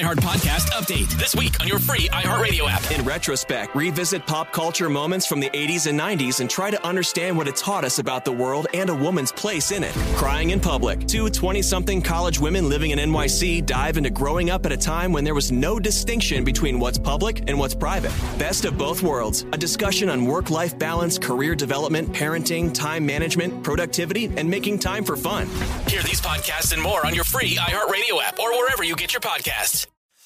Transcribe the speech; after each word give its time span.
iHeart 0.00 0.16
Podcast 0.16 0.70
Update 0.70 1.10
this 1.18 1.34
week 1.34 1.60
on 1.60 1.68
your 1.68 1.78
free 1.78 2.08
iHeartRadio 2.08 2.66
app. 2.70 2.90
In 2.90 3.04
retrospect, 3.04 3.76
revisit 3.76 4.26
pop 4.26 4.50
culture 4.50 4.88
moments 4.88 5.26
from 5.26 5.40
the 5.40 5.50
80s 5.50 5.88
and 5.88 6.00
90s 6.00 6.40
and 6.40 6.48
try 6.48 6.70
to 6.70 6.86
understand 6.86 7.36
what 7.36 7.46
it 7.46 7.56
taught 7.56 7.84
us 7.84 7.98
about 7.98 8.24
the 8.24 8.32
world 8.32 8.66
and 8.72 8.88
a 8.88 8.94
woman's 8.94 9.30
place 9.30 9.72
in 9.72 9.84
it. 9.84 9.92
Crying 10.16 10.50
in 10.50 10.60
Public. 10.60 11.06
Two 11.06 11.28
20 11.28 11.60
something 11.60 12.00
college 12.00 12.40
women 12.40 12.66
living 12.66 12.92
in 12.92 12.98
NYC 12.98 13.66
dive 13.66 13.98
into 13.98 14.08
growing 14.08 14.48
up 14.48 14.64
at 14.64 14.72
a 14.72 14.76
time 14.76 15.12
when 15.12 15.22
there 15.22 15.34
was 15.34 15.52
no 15.52 15.78
distinction 15.78 16.44
between 16.44 16.80
what's 16.80 16.98
public 16.98 17.46
and 17.46 17.58
what's 17.58 17.74
private. 17.74 18.12
Best 18.38 18.64
of 18.64 18.78
both 18.78 19.02
worlds. 19.02 19.42
A 19.52 19.58
discussion 19.58 20.08
on 20.08 20.24
work 20.24 20.48
life 20.48 20.78
balance, 20.78 21.18
career 21.18 21.54
development, 21.54 22.10
parenting, 22.14 22.72
time 22.72 23.04
management, 23.04 23.62
productivity, 23.62 24.32
and 24.38 24.48
making 24.48 24.78
time 24.78 25.04
for 25.04 25.16
fun. 25.16 25.46
Hear 25.88 26.02
these 26.02 26.22
podcasts 26.22 26.72
and 26.72 26.80
more 26.80 27.04
on 27.04 27.14
your 27.14 27.24
free 27.24 27.56
iHeartRadio 27.56 28.22
app 28.22 28.38
or 28.38 28.50
wherever 28.52 28.82
you 28.82 28.96
get 28.96 29.12
your 29.12 29.20
podcasts. 29.20 29.89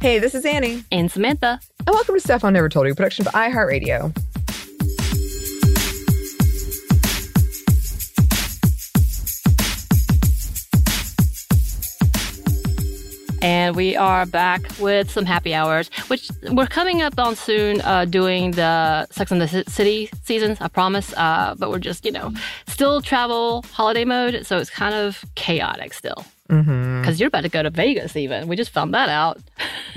Hey, 0.00 0.20
this 0.20 0.32
is 0.36 0.46
Annie. 0.46 0.84
And 0.92 1.10
Samantha. 1.10 1.58
And 1.84 1.92
welcome 1.92 2.14
to 2.14 2.20
Stuff 2.20 2.44
I 2.44 2.50
Never 2.50 2.68
Told 2.68 2.86
You, 2.86 2.94
production 2.94 3.24
by 3.24 3.50
iHeartRadio. 3.50 4.16
and 13.40 13.76
we 13.76 13.96
are 13.96 14.26
back 14.26 14.62
with 14.78 15.10
some 15.10 15.24
happy 15.24 15.54
hours, 15.54 15.88
which 16.08 16.30
we're 16.50 16.66
coming 16.66 17.02
up 17.02 17.18
on 17.18 17.34
soon, 17.34 17.80
uh, 17.80 18.04
doing 18.04 18.52
the 18.52 19.06
Sex 19.10 19.30
and 19.30 19.40
the 19.40 19.64
City 19.68 20.10
seasons, 20.24 20.58
I 20.60 20.68
promise. 20.68 21.12
Uh, 21.16 21.54
but 21.58 21.70
we're 21.70 21.78
just, 21.78 22.04
you 22.04 22.12
know, 22.12 22.32
still 22.66 23.00
travel 23.00 23.64
holiday 23.72 24.04
mode, 24.04 24.46
so 24.46 24.58
it's 24.58 24.70
kind 24.70 24.94
of 24.94 25.24
chaotic 25.34 25.92
still. 25.92 26.24
Because 26.48 26.66
mm-hmm. 26.66 27.12
you're 27.16 27.28
about 27.28 27.42
to 27.42 27.50
go 27.50 27.62
to 27.62 27.68
Vegas, 27.68 28.16
even. 28.16 28.48
We 28.48 28.56
just 28.56 28.70
found 28.70 28.94
that 28.94 29.10
out. 29.10 29.38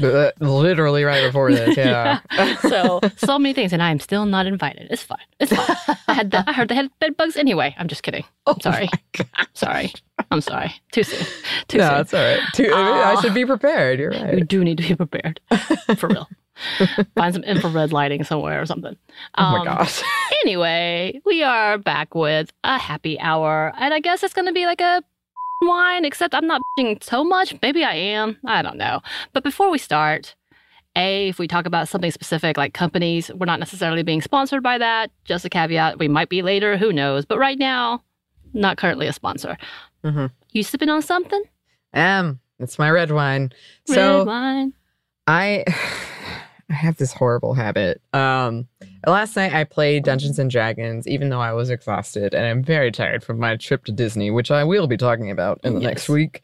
Uh, 0.04 0.32
literally 0.42 1.06
right 1.06 1.26
before 1.26 1.50
this, 1.50 1.78
yeah. 1.78 2.20
yeah. 2.30 2.58
So, 2.58 3.00
so 3.16 3.40
many 3.40 3.54
things, 3.54 3.72
and 3.72 3.82
I 3.82 3.90
am 3.90 4.02
still 4.02 4.26
not 4.26 4.46
invited. 4.48 4.88
It's 4.92 5.02
fine. 5.02 5.20
It's 5.40 5.54
fine. 5.56 5.98
I 6.10 6.14
had 6.14 6.32
the, 6.32 6.44
I 6.46 6.52
heard 6.52 6.68
they 6.68 6.76
had 6.76 6.92
bed 7.00 7.16
bugs 7.16 7.38
anyway. 7.38 7.74
I'm 7.78 7.88
just 7.88 8.04
kidding. 8.04 8.26
I'm 8.48 8.56
oh 8.58 8.62
sorry. 8.62 8.90
sorry. 9.54 9.94
I'm 10.30 10.42
sorry. 10.42 10.74
Too 10.92 11.04
soon. 11.04 11.26
Too 11.70 11.78
no, 11.78 11.88
soon. 11.88 11.98
that's 11.98 12.14
all 12.14 12.22
right. 12.22 12.40
Too, 12.54 12.74
uh, 12.74 12.76
I 12.76 13.22
should 13.22 13.34
be 13.34 13.46
prepared. 13.46 14.00
You're 14.00 14.12
right. 14.12 14.38
You 14.38 14.44
do 14.44 14.62
need 14.62 14.78
to 14.80 14.88
be 14.90 14.96
prepared. 14.96 15.40
For 15.98 16.10
real. 16.10 16.28
Find 17.16 17.34
some 17.34 17.44
infrared 17.44 17.94
lighting 17.94 18.26
somewhere 18.26 18.62
or 18.62 18.66
something. 18.66 18.98
Um, 19.36 19.46
oh 19.46 19.52
my 19.52 19.60
um, 19.60 19.66
gosh. 19.66 20.04
anyway, 20.44 21.22
we 21.26 21.44
are 21.44 21.78
back 21.78 22.14
with 22.14 22.52
a 22.66 22.78
happy 22.78 23.18
hour, 23.22 23.74
and 23.80 23.94
I 23.94 24.02
guess 24.02 24.22
it's 24.22 24.34
going 24.34 24.48
to 24.48 24.54
be 24.54 24.66
like 24.66 24.82
a 24.82 25.02
wine, 25.62 26.06
except 26.06 26.34
I'm 26.34 26.48
not 26.48 26.62
so 27.02 27.24
much. 27.24 27.56
Maybe 27.62 27.84
I 27.84 27.94
am. 27.94 28.38
I 28.46 28.62
don't 28.62 28.78
know. 28.78 29.02
But 29.34 29.44
before 29.44 29.70
we 29.70 29.78
start, 29.78 30.36
A, 30.96 31.30
if 31.30 31.40
we 31.40 31.48
talk 31.48 31.66
about 31.66 31.88
something 31.88 32.12
specific 32.12 32.58
like 32.58 32.74
companies, 32.74 33.32
we're 33.34 33.46
not 33.46 33.60
necessarily 33.60 34.04
being 34.04 34.22
sponsored 34.22 34.64
by 34.64 34.78
that. 34.78 35.12
Just 35.26 35.46
a 35.46 35.50
caveat. 35.50 36.00
We 36.00 36.08
might 36.08 36.30
be 36.30 36.42
later. 36.42 36.78
Who 36.78 36.92
knows? 36.92 37.26
But 37.26 37.38
right 37.38 37.58
now, 37.58 38.04
not 38.54 38.78
currently 38.78 39.08
a 39.08 39.14
sponsor. 39.14 39.58
Mm-hmm. 40.04 40.28
You 40.52 40.64
sipping 40.64 40.90
on 40.90 41.02
something? 41.02 41.44
Um, 41.94 42.40
it's 42.60 42.80
my 42.80 42.90
red 42.90 43.12
wine. 43.12 43.52
Red 43.88 43.96
so 43.96 44.24
wine. 44.24 44.74
I 45.28 45.66
I 46.72 46.76
have 46.76 46.96
this 46.96 47.12
horrible 47.12 47.54
habit. 47.54 48.02
Um, 48.14 48.68
last 49.06 49.36
night 49.36 49.54
I 49.54 49.66
played 49.66 50.06
Dungeons 50.06 50.40
and 50.40 50.50
Dragons, 50.50 51.06
even 51.06 51.28
though 51.28 51.42
I 51.42 51.52
was 51.52 51.70
exhausted, 51.70 52.34
and 52.34 52.46
I'm 52.46 52.64
very 52.64 52.92
tired 52.92 53.24
from 53.24 53.40
my 53.40 53.58
trip 53.58 53.84
to 53.86 53.92
Disney, 53.92 54.32
which 54.32 54.52
I 54.52 54.64
will 54.64 54.88
be 54.88 54.96
talking 54.96 55.30
about 55.30 55.60
in 55.64 55.74
the 55.74 55.82
yes. 55.82 55.88
next 55.90 56.10
week. 56.10 56.44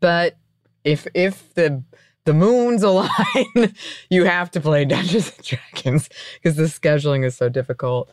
But 0.00 0.36
if 0.84 1.06
if 1.14 1.54
the 1.54 1.82
the 2.26 2.34
moons 2.34 2.82
align, 2.84 3.74
you 4.10 4.24
have 4.24 4.50
to 4.50 4.60
play 4.60 4.84
Dungeons 4.86 5.32
and 5.34 5.46
Dragons 5.46 6.10
because 6.34 6.56
the 6.56 6.64
scheduling 6.64 7.24
is 7.24 7.34
so 7.34 7.48
difficult. 7.48 8.10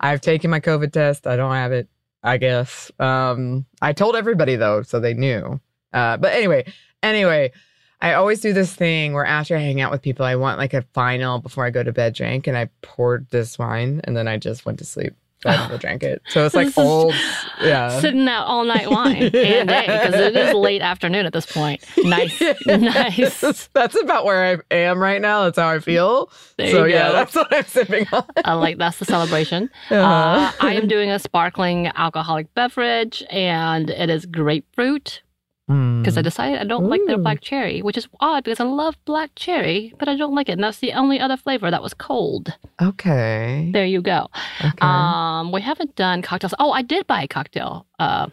I've 0.00 0.22
taken 0.22 0.50
my 0.50 0.60
COVID 0.60 0.92
test. 0.92 1.26
I 1.26 1.36
don't 1.36 1.52
have 1.52 1.72
it. 1.72 1.88
I 2.22 2.38
guess. 2.38 2.90
Um, 2.98 3.66
I 3.82 3.92
told 3.92 4.16
everybody 4.16 4.56
though, 4.56 4.82
so 4.82 5.00
they 5.00 5.12
knew. 5.12 5.60
Uh, 5.92 6.16
but 6.16 6.32
anyway, 6.32 6.72
anyway, 7.02 7.52
I 8.00 8.14
always 8.14 8.40
do 8.40 8.52
this 8.52 8.72
thing 8.72 9.12
where 9.12 9.24
after 9.24 9.56
I 9.56 9.60
hang 9.60 9.80
out 9.80 9.90
with 9.90 10.02
people, 10.02 10.24
I 10.24 10.36
want 10.36 10.58
like 10.58 10.74
a 10.74 10.82
final 10.94 11.40
before 11.40 11.64
I 11.64 11.70
go 11.70 11.82
to 11.82 11.92
bed 11.92 12.14
drink, 12.14 12.46
and 12.46 12.56
I 12.56 12.70
poured 12.82 13.28
this 13.30 13.58
wine, 13.58 14.00
and 14.04 14.16
then 14.16 14.28
I 14.28 14.36
just 14.36 14.64
went 14.64 14.78
to 14.78 14.84
sleep. 14.84 15.14
I 15.46 15.56
never 15.56 15.78
drank 15.78 16.02
it, 16.02 16.20
so 16.28 16.44
it's 16.44 16.54
like 16.54 16.76
old, 16.76 17.14
yeah, 17.62 18.00
sitting 18.00 18.26
out 18.26 18.46
all 18.46 18.64
night 18.64 18.90
wine 18.90 19.22
and 19.34 19.68
day 19.68 19.82
because 19.86 20.14
it 20.14 20.36
is 20.36 20.52
late 20.52 20.82
afternoon 20.82 21.26
at 21.26 21.32
this 21.32 21.46
point. 21.46 21.84
Nice, 21.98 22.42
nice. 22.66 23.68
That's 23.72 24.00
about 24.02 24.24
where 24.24 24.64
I 24.70 24.74
am 24.74 24.98
right 24.98 25.20
now. 25.20 25.44
That's 25.44 25.58
how 25.58 25.68
I 25.68 25.78
feel. 25.78 26.30
There 26.56 26.70
so 26.72 26.84
yeah, 26.84 27.12
that's 27.12 27.36
what 27.36 27.54
I'm 27.54 27.64
sipping 27.64 28.06
on. 28.12 28.24
I 28.44 28.54
like 28.54 28.78
that's 28.78 28.98
the 28.98 29.04
celebration. 29.04 29.70
Uh-huh. 29.90 29.98
Uh, 29.98 30.52
I 30.60 30.74
am 30.74 30.86
doing 30.86 31.10
a 31.10 31.18
sparkling 31.18 31.86
alcoholic 31.94 32.52
beverage, 32.54 33.24
and 33.30 33.90
it 33.90 34.10
is 34.10 34.26
grapefruit 34.26 35.22
because 35.68 36.14
mm. 36.14 36.18
I 36.18 36.22
decided 36.22 36.60
I 36.60 36.64
don't 36.64 36.86
Ooh. 36.86 36.88
like 36.88 37.02
the 37.06 37.18
black 37.18 37.42
cherry, 37.42 37.82
which 37.82 37.98
is 37.98 38.08
odd 38.20 38.44
because 38.44 38.58
I 38.58 38.64
love 38.64 38.96
black 39.04 39.32
cherry, 39.36 39.92
but 39.98 40.08
I 40.08 40.16
don't 40.16 40.34
like 40.34 40.48
it. 40.48 40.52
And 40.52 40.64
that's 40.64 40.78
the 40.78 40.94
only 40.94 41.20
other 41.20 41.36
flavor 41.36 41.70
that 41.70 41.82
was 41.82 41.92
cold. 41.92 42.54
Okay. 42.80 43.68
There 43.70 43.84
you 43.84 44.00
go. 44.00 44.28
Okay. 44.64 44.78
Um, 44.80 45.52
we 45.52 45.60
haven't 45.60 45.94
done 45.94 46.22
cocktails. 46.22 46.54
Oh, 46.58 46.72
I 46.72 46.80
did 46.80 47.06
buy 47.06 47.22
a 47.22 47.28
cocktail, 47.28 47.86
uh, 47.98 48.28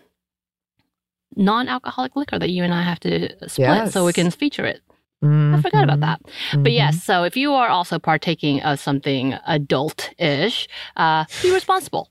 non-alcoholic 1.36 2.16
liquor 2.16 2.40
that 2.40 2.52
you 2.52 2.64
and 2.64 2.74
I 2.74 2.84
have 2.84 3.02
to 3.02 3.28
split 3.50 3.68
yes. 3.68 3.92
so 3.92 4.06
we 4.06 4.14
can 4.14 4.32
feature 4.32 4.66
it. 4.66 4.82
Mm-hmm. 5.22 5.56
I 5.56 5.62
forgot 5.62 5.84
about 5.84 6.00
that. 6.00 6.24
Mm-hmm. 6.24 6.64
But 6.64 6.72
yes, 6.72 7.04
so 7.04 7.24
if 7.26 7.36
you 7.36 7.52
are 7.52 7.68
also 7.68 8.00
partaking 8.00 8.62
of 8.62 8.80
something 8.80 9.34
adult-ish, 9.46 10.70
uh, 10.96 11.26
be 11.42 11.54
responsible. 11.54 12.10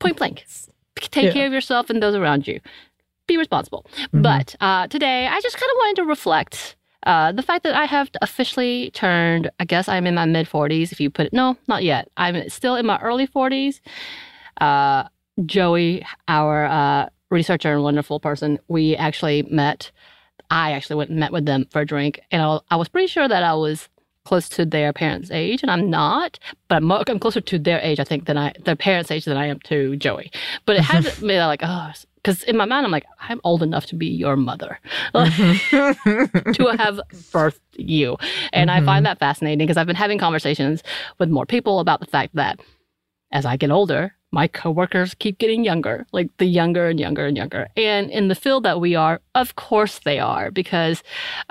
Point 0.00 0.18
blank. 0.18 0.44
Take 0.96 1.24
yeah. 1.24 1.32
care 1.32 1.46
of 1.46 1.52
yourself 1.54 1.88
and 1.88 2.02
those 2.02 2.14
around 2.14 2.46
you 2.46 2.60
be 3.26 3.36
responsible. 3.36 3.86
Mm-hmm. 3.96 4.22
But 4.22 4.54
uh, 4.60 4.86
today, 4.88 5.26
I 5.26 5.40
just 5.40 5.56
kind 5.56 5.70
of 5.70 5.76
wanted 5.76 5.96
to 6.02 6.04
reflect 6.04 6.76
uh, 7.06 7.32
the 7.32 7.42
fact 7.42 7.64
that 7.64 7.74
I 7.74 7.84
have 7.84 8.10
officially 8.22 8.90
turned, 8.92 9.50
I 9.60 9.64
guess 9.64 9.88
I'm 9.88 10.06
in 10.06 10.14
my 10.14 10.24
mid 10.24 10.48
40s, 10.48 10.90
if 10.90 11.00
you 11.00 11.10
put 11.10 11.26
it, 11.26 11.32
no, 11.32 11.56
not 11.68 11.84
yet. 11.84 12.08
I'm 12.16 12.48
still 12.48 12.76
in 12.76 12.86
my 12.86 12.98
early 13.00 13.26
40s. 13.26 13.80
Uh, 14.60 15.04
Joey, 15.44 16.04
our 16.28 16.64
uh, 16.64 17.08
researcher 17.30 17.72
and 17.72 17.82
wonderful 17.82 18.20
person, 18.20 18.58
we 18.68 18.96
actually 18.96 19.42
met. 19.42 19.90
I 20.50 20.72
actually 20.72 20.96
went 20.96 21.10
and 21.10 21.18
met 21.18 21.32
with 21.32 21.46
them 21.46 21.66
for 21.70 21.80
a 21.80 21.86
drink, 21.86 22.20
and 22.30 22.40
I, 22.40 22.60
I 22.70 22.76
was 22.76 22.88
pretty 22.88 23.08
sure 23.08 23.26
that 23.28 23.42
I 23.42 23.54
was 23.54 23.88
close 24.24 24.48
to 24.50 24.64
their 24.64 24.92
parents' 24.92 25.30
age, 25.30 25.62
and 25.62 25.70
I'm 25.70 25.90
not, 25.90 26.38
but 26.68 26.76
I'm, 26.76 26.90
I'm 26.90 27.18
closer 27.18 27.40
to 27.40 27.58
their 27.58 27.80
age, 27.80 28.00
I 28.00 28.04
think, 28.04 28.26
than 28.26 28.38
I 28.38 28.52
their 28.64 28.76
parents' 28.76 29.10
age 29.10 29.24
than 29.24 29.36
I 29.36 29.46
am 29.46 29.60
to 29.60 29.96
Joey. 29.96 30.30
But 30.66 30.76
it 30.76 30.82
has 30.82 31.04
made 31.20 31.28
me 31.28 31.38
like, 31.40 31.60
oh, 31.62 31.92
because 32.16 32.42
in 32.44 32.56
my 32.56 32.64
mind, 32.64 32.86
I'm 32.86 32.92
like, 32.92 33.04
I'm 33.20 33.40
old 33.44 33.62
enough 33.62 33.86
to 33.86 33.94
be 33.94 34.06
your 34.06 34.36
mother, 34.36 34.80
mm-hmm. 35.14 36.52
to 36.52 36.66
have 36.76 37.00
birthed 37.30 37.60
you. 37.74 38.16
And 38.52 38.70
mm-hmm. 38.70 38.82
I 38.82 38.84
find 38.84 39.04
mm-hmm. 39.04 39.10
that 39.10 39.18
fascinating 39.18 39.58
because 39.58 39.76
I've 39.76 39.86
been 39.86 39.94
having 39.94 40.18
conversations 40.18 40.82
with 41.18 41.28
more 41.28 41.44
people 41.44 41.80
about 41.80 42.00
the 42.00 42.06
fact 42.06 42.34
that 42.34 42.60
as 43.30 43.44
I 43.44 43.56
get 43.56 43.70
older, 43.70 44.14
my 44.34 44.48
coworkers 44.48 45.14
keep 45.14 45.38
getting 45.38 45.64
younger, 45.64 46.06
like 46.12 46.28
the 46.38 46.44
younger 46.44 46.88
and 46.88 46.98
younger 46.98 47.24
and 47.24 47.36
younger. 47.36 47.68
And 47.76 48.10
in 48.10 48.28
the 48.28 48.34
field 48.34 48.64
that 48.64 48.80
we 48.80 48.96
are, 48.96 49.20
of 49.34 49.54
course 49.54 50.00
they 50.00 50.18
are, 50.18 50.50
because 50.50 51.02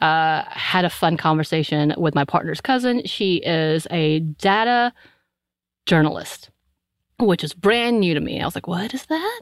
uh, 0.02 0.44
I 0.46 0.54
had 0.54 0.86
a 0.86 0.90
fun 0.90 1.16
conversation 1.16 1.94
with 1.98 2.14
my 2.14 2.26
partner's 2.26 2.62
cousin. 2.62 3.06
She 3.06 3.38
is 3.38 3.88
a 3.90 4.20
data 4.20 4.94
journalist 5.86 6.50
which 7.20 7.44
is 7.44 7.54
brand 7.54 8.00
new 8.00 8.14
to 8.14 8.20
me. 8.20 8.42
I 8.42 8.46
was 8.46 8.56
like, 8.56 8.68
what 8.68 8.94
is 8.94 9.06
that? 9.06 9.42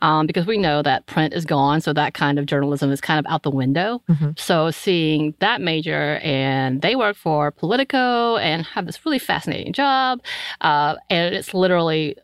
Um, 0.00 0.26
because 0.26 0.44
we 0.44 0.58
know 0.58 0.82
that 0.82 1.06
print 1.06 1.32
is 1.32 1.44
gone. 1.44 1.80
So 1.80 1.92
that 1.92 2.14
kind 2.14 2.38
of 2.38 2.46
journalism 2.46 2.90
is 2.90 3.00
kind 3.00 3.18
of 3.18 3.30
out 3.30 3.42
the 3.42 3.50
window. 3.50 4.02
Mm-hmm. 4.08 4.30
So 4.36 4.70
seeing 4.70 5.34
that 5.38 5.60
major 5.60 6.18
and 6.22 6.82
they 6.82 6.96
work 6.96 7.16
for 7.16 7.50
Politico 7.50 8.36
and 8.36 8.66
have 8.66 8.86
this 8.86 9.04
really 9.06 9.18
fascinating 9.18 9.72
job. 9.72 10.20
Uh, 10.60 10.96
and 11.10 11.34
it's 11.34 11.54
literally 11.54 12.16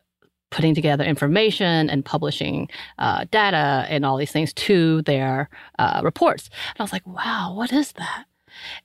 putting 0.50 0.74
together 0.74 1.04
information 1.04 1.90
and 1.90 2.04
publishing 2.04 2.68
uh, 2.98 3.24
data 3.30 3.86
and 3.88 4.04
all 4.04 4.16
these 4.16 4.32
things 4.32 4.52
to 4.54 5.02
their 5.02 5.48
uh, 5.78 6.00
reports. 6.02 6.48
And 6.74 6.80
I 6.80 6.84
was 6.84 6.92
like, 6.92 7.06
wow, 7.06 7.52
what 7.54 7.72
is 7.72 7.92
that? 7.92 8.24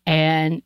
And 0.06 0.62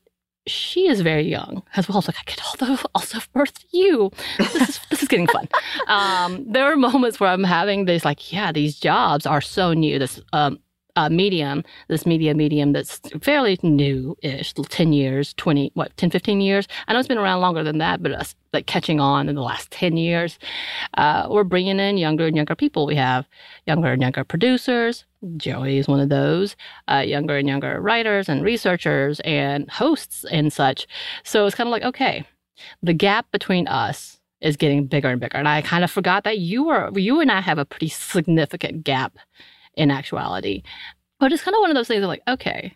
she 0.47 0.87
is 0.87 1.01
very 1.01 1.23
young 1.23 1.61
as 1.75 1.87
well. 1.87 1.97
I 1.97 1.99
was 1.99 2.07
like, 2.07 2.19
I 2.19 2.23
could 2.23 2.41
also, 2.41 2.89
also 2.95 3.19
birth 3.33 3.63
you. 3.71 4.11
This 4.37 4.55
is, 4.55 4.79
this 4.89 5.01
is 5.03 5.07
getting 5.07 5.27
fun. 5.27 5.47
Um, 5.87 6.43
there 6.51 6.65
are 6.65 6.75
moments 6.75 7.17
where 7.19 7.29
I'm 7.29 7.45
having 7.45 7.85
this, 7.85 8.03
like, 8.03 8.33
yeah, 8.33 8.51
these 8.51 8.77
jobs 8.77 9.25
are 9.25 9.39
so 9.39 9.73
new. 9.73 9.97
This 9.99 10.19
um, 10.33 10.59
uh, 10.97 11.09
medium, 11.09 11.63
this 11.89 12.07
media 12.07 12.33
medium 12.33 12.73
that's 12.73 12.99
fairly 13.21 13.59
new-ish, 13.61 14.53
10 14.53 14.93
years, 14.93 15.35
20, 15.35 15.71
what, 15.75 15.95
10, 15.95 16.09
15 16.09 16.41
years. 16.41 16.67
I 16.87 16.93
know 16.93 16.99
it's 16.99 17.07
been 17.07 17.19
around 17.19 17.39
longer 17.39 17.63
than 17.63 17.77
that, 17.77 18.01
but 18.01 18.11
it's 18.11 18.35
like 18.51 18.65
catching 18.65 18.99
on 18.99 19.29
in 19.29 19.35
the 19.35 19.43
last 19.43 19.69
10 19.69 19.95
years. 19.95 20.39
Uh, 20.95 21.27
we're 21.29 21.43
bringing 21.43 21.79
in 21.79 21.97
younger 21.97 22.25
and 22.25 22.35
younger 22.35 22.55
people. 22.55 22.87
We 22.87 22.95
have 22.95 23.27
younger 23.67 23.93
and 23.93 24.01
younger 24.01 24.23
producers. 24.23 25.05
Joey 25.37 25.77
is 25.77 25.87
one 25.87 25.99
of 25.99 26.09
those, 26.09 26.55
uh, 26.87 27.03
younger 27.05 27.37
and 27.37 27.47
younger 27.47 27.79
writers 27.79 28.27
and 28.27 28.43
researchers 28.43 29.19
and 29.19 29.69
hosts 29.69 30.25
and 30.31 30.51
such. 30.51 30.87
So 31.23 31.45
it's 31.45 31.55
kind 31.55 31.67
of 31.67 31.71
like, 31.71 31.83
okay, 31.83 32.25
the 32.81 32.93
gap 32.93 33.27
between 33.31 33.67
us 33.67 34.19
is 34.41 34.57
getting 34.57 34.87
bigger 34.87 35.09
and 35.09 35.21
bigger. 35.21 35.37
And 35.37 35.47
I 35.47 35.61
kind 35.61 35.83
of 35.83 35.91
forgot 35.91 36.23
that 36.23 36.39
you 36.39 36.63
were, 36.63 36.89
you 36.97 37.19
and 37.19 37.31
I 37.31 37.41
have 37.41 37.59
a 37.59 37.65
pretty 37.65 37.89
significant 37.89 38.83
gap 38.83 39.17
in 39.77 39.91
actuality. 39.91 40.63
But 41.19 41.31
it's 41.31 41.43
kind 41.43 41.55
of 41.55 41.61
one 41.61 41.71
of 41.71 41.75
those 41.75 41.87
things 41.87 42.03
of 42.03 42.09
like, 42.09 42.23
okay, 42.27 42.75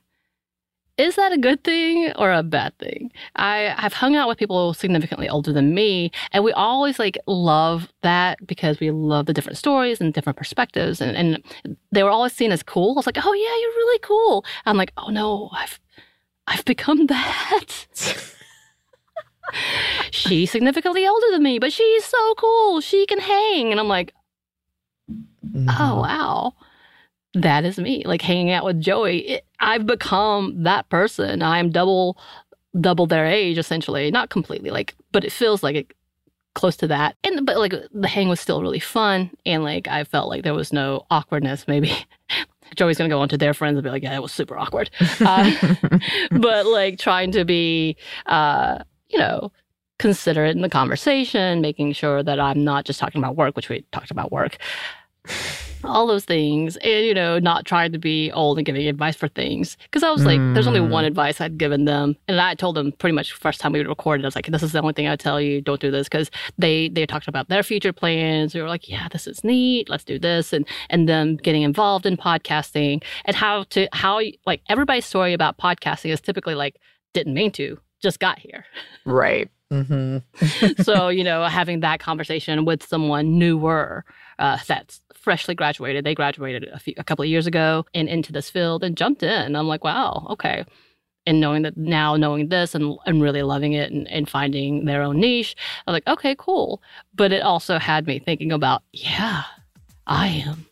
is 0.97 1.15
that 1.15 1.31
a 1.31 1.37
good 1.37 1.63
thing 1.63 2.11
or 2.17 2.31
a 2.31 2.43
bad 2.43 2.77
thing? 2.77 3.11
I 3.35 3.73
have 3.77 3.93
hung 3.93 4.15
out 4.15 4.27
with 4.27 4.37
people 4.37 4.73
significantly 4.73 5.29
older 5.29 5.53
than 5.53 5.73
me, 5.73 6.11
and 6.31 6.43
we 6.43 6.51
always 6.53 6.99
like 6.99 7.17
love 7.27 7.91
that 8.01 8.45
because 8.45 8.79
we 8.79 8.91
love 8.91 9.25
the 9.25 9.33
different 9.33 9.57
stories 9.57 10.01
and 10.01 10.13
different 10.13 10.37
perspectives, 10.37 11.01
and, 11.01 11.15
and 11.15 11.75
they 11.91 12.03
were 12.03 12.09
always 12.09 12.33
seen 12.33 12.51
as 12.51 12.61
cool. 12.63 12.91
I 12.91 12.99
was 12.99 13.05
like, 13.05 13.17
oh 13.23 13.33
yeah, 13.33 13.61
you're 13.61 13.69
really 13.69 13.99
cool. 13.99 14.45
I'm 14.65 14.77
like, 14.77 14.91
oh 14.97 15.09
no, 15.09 15.49
I've 15.53 15.79
I've 16.47 16.65
become 16.65 17.05
that. 17.07 17.65
she's 20.11 20.51
significantly 20.51 21.07
older 21.07 21.27
than 21.31 21.43
me, 21.43 21.57
but 21.57 21.73
she's 21.73 22.05
so 22.05 22.33
cool. 22.35 22.81
She 22.81 23.05
can 23.05 23.19
hang, 23.19 23.71
and 23.71 23.79
I'm 23.79 23.87
like, 23.87 24.13
mm-hmm. 25.09 25.67
oh 25.69 26.01
wow 26.01 26.53
that 27.33 27.65
is 27.65 27.77
me. 27.77 28.03
Like 28.05 28.21
hanging 28.21 28.51
out 28.51 28.65
with 28.65 28.81
Joey, 28.81 29.19
it, 29.19 29.45
I've 29.59 29.85
become 29.85 30.63
that 30.63 30.89
person. 30.89 31.41
I'm 31.41 31.71
double 31.71 32.17
double 32.79 33.05
their 33.05 33.25
age 33.25 33.57
essentially, 33.57 34.11
not 34.11 34.29
completely 34.29 34.69
like, 34.69 34.95
but 35.11 35.23
it 35.23 35.31
feels 35.31 35.63
like 35.63 35.75
it 35.75 35.93
close 36.53 36.75
to 36.77 36.87
that. 36.87 37.15
And 37.23 37.45
but 37.45 37.57
like 37.57 37.73
the 37.93 38.07
hang 38.07 38.27
was 38.27 38.39
still 38.39 38.61
really 38.61 38.79
fun, 38.79 39.31
and 39.45 39.63
like 39.63 39.87
I 39.87 40.03
felt 40.03 40.29
like 40.29 40.43
there 40.43 40.53
was 40.53 40.73
no 40.73 41.05
awkwardness. 41.09 41.67
Maybe 41.67 41.93
Joey's 42.75 42.97
gonna 42.97 43.09
go 43.09 43.21
on 43.21 43.29
to 43.29 43.37
their 43.37 43.53
friends 43.53 43.77
and 43.77 43.83
be 43.83 43.89
like, 43.89 44.03
"Yeah, 44.03 44.15
it 44.15 44.21
was 44.21 44.33
super 44.33 44.57
awkward," 44.57 44.89
uh, 45.21 45.51
but 46.31 46.65
like 46.65 46.99
trying 46.99 47.31
to 47.31 47.45
be, 47.45 47.95
uh, 48.25 48.79
you 49.09 49.19
know, 49.19 49.51
considerate 49.99 50.55
in 50.55 50.61
the 50.61 50.69
conversation, 50.69 51.61
making 51.61 51.93
sure 51.93 52.23
that 52.23 52.39
I'm 52.39 52.63
not 52.63 52.85
just 52.85 52.99
talking 52.99 53.19
about 53.19 53.37
work, 53.37 53.55
which 53.55 53.69
we 53.69 53.85
talked 53.91 54.11
about 54.11 54.31
work 54.31 54.57
all 55.83 56.07
those 56.07 56.25
things 56.25 56.77
and 56.77 57.05
you 57.05 57.13
know 57.13 57.39
not 57.39 57.65
trying 57.65 57.91
to 57.91 57.97
be 57.97 58.31
old 58.31 58.57
and 58.57 58.65
giving 58.65 58.87
advice 58.87 59.15
for 59.15 59.27
things. 59.27 59.77
Because 59.83 60.03
i 60.03 60.11
was 60.11 60.25
like 60.25 60.39
mm. 60.39 60.53
there's 60.53 60.67
only 60.67 60.79
one 60.79 61.03
mm. 61.03 61.07
advice 61.07 61.41
i'd 61.41 61.57
given 61.57 61.85
them. 61.85 62.15
And 62.27 62.39
i 62.39 62.55
told 62.55 62.75
them 62.75 62.91
pretty 62.93 63.15
much 63.15 63.33
first 63.33 63.59
time 63.59 63.71
we 63.71 63.81
recorded 63.81 64.25
i 64.25 64.27
was 64.27 64.35
like 64.35 64.47
this 64.47 64.63
is 64.63 64.71
the 64.71 64.81
only 64.81 64.93
thing 64.93 65.07
i 65.07 65.15
tell 65.15 65.39
you. 65.39 65.61
Don't 65.61 65.81
do 65.81 65.91
this. 65.91 66.07
Because 66.07 66.29
they 66.57 66.89
they 66.89 67.05
talked 67.05 67.27
about 67.27 67.49
their 67.49 67.63
future 67.63 67.93
plans. 67.93 68.53
We 68.53 68.61
were 68.61 68.67
like 68.67 68.87
yeah 68.89 69.07
this 69.09 69.27
is 69.27 69.43
neat. 69.43 69.89
Let's 69.89 70.03
do 70.03 70.19
this. 70.19 70.53
And 70.53 70.67
and 70.89 71.07
them 71.07 71.37
getting 71.37 71.63
involved 71.63 72.05
in 72.05 72.17
podcasting 72.17 73.03
and 73.25 73.35
how 73.35 73.63
to 73.71 73.87
how 73.93 74.21
like 74.45 74.61
everybody's 74.69 75.05
story 75.05 75.33
about 75.33 75.57
podcasting 75.57 76.11
is 76.11 76.21
typically 76.21 76.55
like 76.55 76.77
didn't 77.13 77.33
mean 77.33 77.51
to 77.51 77.79
just 78.01 78.19
got 78.19 78.39
here. 78.39 78.65
Right. 79.05 79.49
Mm-hmm. 79.71 80.81
so 80.83 81.07
you 81.07 81.23
know 81.23 81.45
having 81.45 81.79
that 81.79 82.01
conversation 82.01 82.65
with 82.65 82.85
someone 82.85 83.39
newer 83.39 84.03
uh, 84.37 84.57
that's 84.67 85.01
freshly 85.21 85.55
graduated. 85.55 86.03
They 86.03 86.15
graduated 86.15 86.67
a, 86.73 86.79
few, 86.79 86.93
a 86.97 87.03
couple 87.03 87.23
of 87.23 87.29
years 87.29 87.47
ago 87.47 87.85
and 87.93 88.09
into 88.09 88.31
this 88.31 88.49
field 88.49 88.83
and 88.83 88.97
jumped 88.97 89.23
in. 89.23 89.55
I'm 89.55 89.67
like, 89.67 89.83
wow, 89.83 90.27
okay. 90.31 90.65
And 91.27 91.39
knowing 91.39 91.61
that 91.61 91.77
now, 91.77 92.15
knowing 92.15 92.49
this 92.49 92.73
and, 92.73 92.97
and 93.05 93.21
really 93.21 93.43
loving 93.43 93.73
it 93.73 93.91
and, 93.91 94.07
and 94.07 94.27
finding 94.27 94.85
their 94.85 95.03
own 95.03 95.19
niche, 95.19 95.55
I'm 95.85 95.93
like, 95.93 96.07
okay, 96.07 96.35
cool. 96.37 96.81
But 97.13 97.31
it 97.31 97.43
also 97.43 97.77
had 97.77 98.07
me 98.07 98.17
thinking 98.17 98.51
about, 98.51 98.81
yeah, 98.91 99.43
I 100.07 100.43
am 100.47 100.65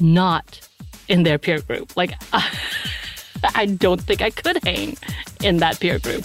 not 0.00 0.68
in 1.06 1.22
their 1.22 1.38
peer 1.38 1.60
group. 1.60 1.96
Like, 1.96 2.14
I 3.54 3.66
don't 3.66 4.00
think 4.00 4.22
I 4.22 4.30
could 4.30 4.58
hang 4.64 4.96
in 5.42 5.58
that 5.58 5.78
peer 5.78 6.00
group. 6.00 6.24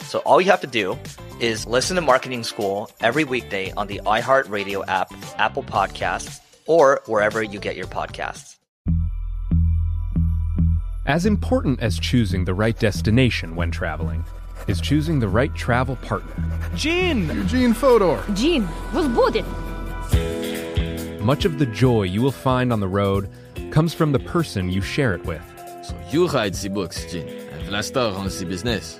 So 0.11 0.19
all 0.25 0.41
you 0.41 0.51
have 0.51 0.59
to 0.59 0.67
do 0.67 0.99
is 1.39 1.65
listen 1.65 1.95
to 1.95 2.01
Marketing 2.01 2.43
School 2.43 2.91
every 2.99 3.23
weekday 3.23 3.71
on 3.71 3.87
the 3.87 4.01
iHeartRadio 4.05 4.83
app, 4.89 5.13
Apple 5.37 5.63
Podcasts, 5.63 6.41
or 6.65 7.01
wherever 7.05 7.41
you 7.41 7.61
get 7.61 7.77
your 7.77 7.87
podcasts. 7.87 8.57
As 11.05 11.25
important 11.25 11.79
as 11.79 11.97
choosing 11.97 12.43
the 12.43 12.53
right 12.53 12.77
destination 12.77 13.55
when 13.55 13.71
traveling 13.71 14.25
is 14.67 14.81
choosing 14.81 15.21
the 15.21 15.29
right 15.29 15.55
travel 15.55 15.95
partner. 15.95 16.59
Gene! 16.75 17.27
Eugene 17.29 17.73
Fodor! 17.73 18.21
Gene, 18.33 18.67
was 18.93 19.07
booted! 19.07 19.45
Much 21.21 21.45
of 21.45 21.57
the 21.57 21.67
joy 21.67 22.03
you 22.03 22.21
will 22.21 22.33
find 22.33 22.73
on 22.73 22.81
the 22.81 22.87
road 22.89 23.29
comes 23.71 23.93
from 23.93 24.11
the 24.11 24.19
person 24.19 24.69
you 24.69 24.81
share 24.81 25.13
it 25.13 25.23
with. 25.23 25.41
So 25.85 25.95
you 26.09 26.27
write 26.27 26.55
the 26.55 26.67
books, 26.67 27.09
Gene. 27.09 27.29
I've 27.53 27.69
last 27.69 27.95
on 27.95 28.27
the 28.27 28.45
business. 28.45 28.99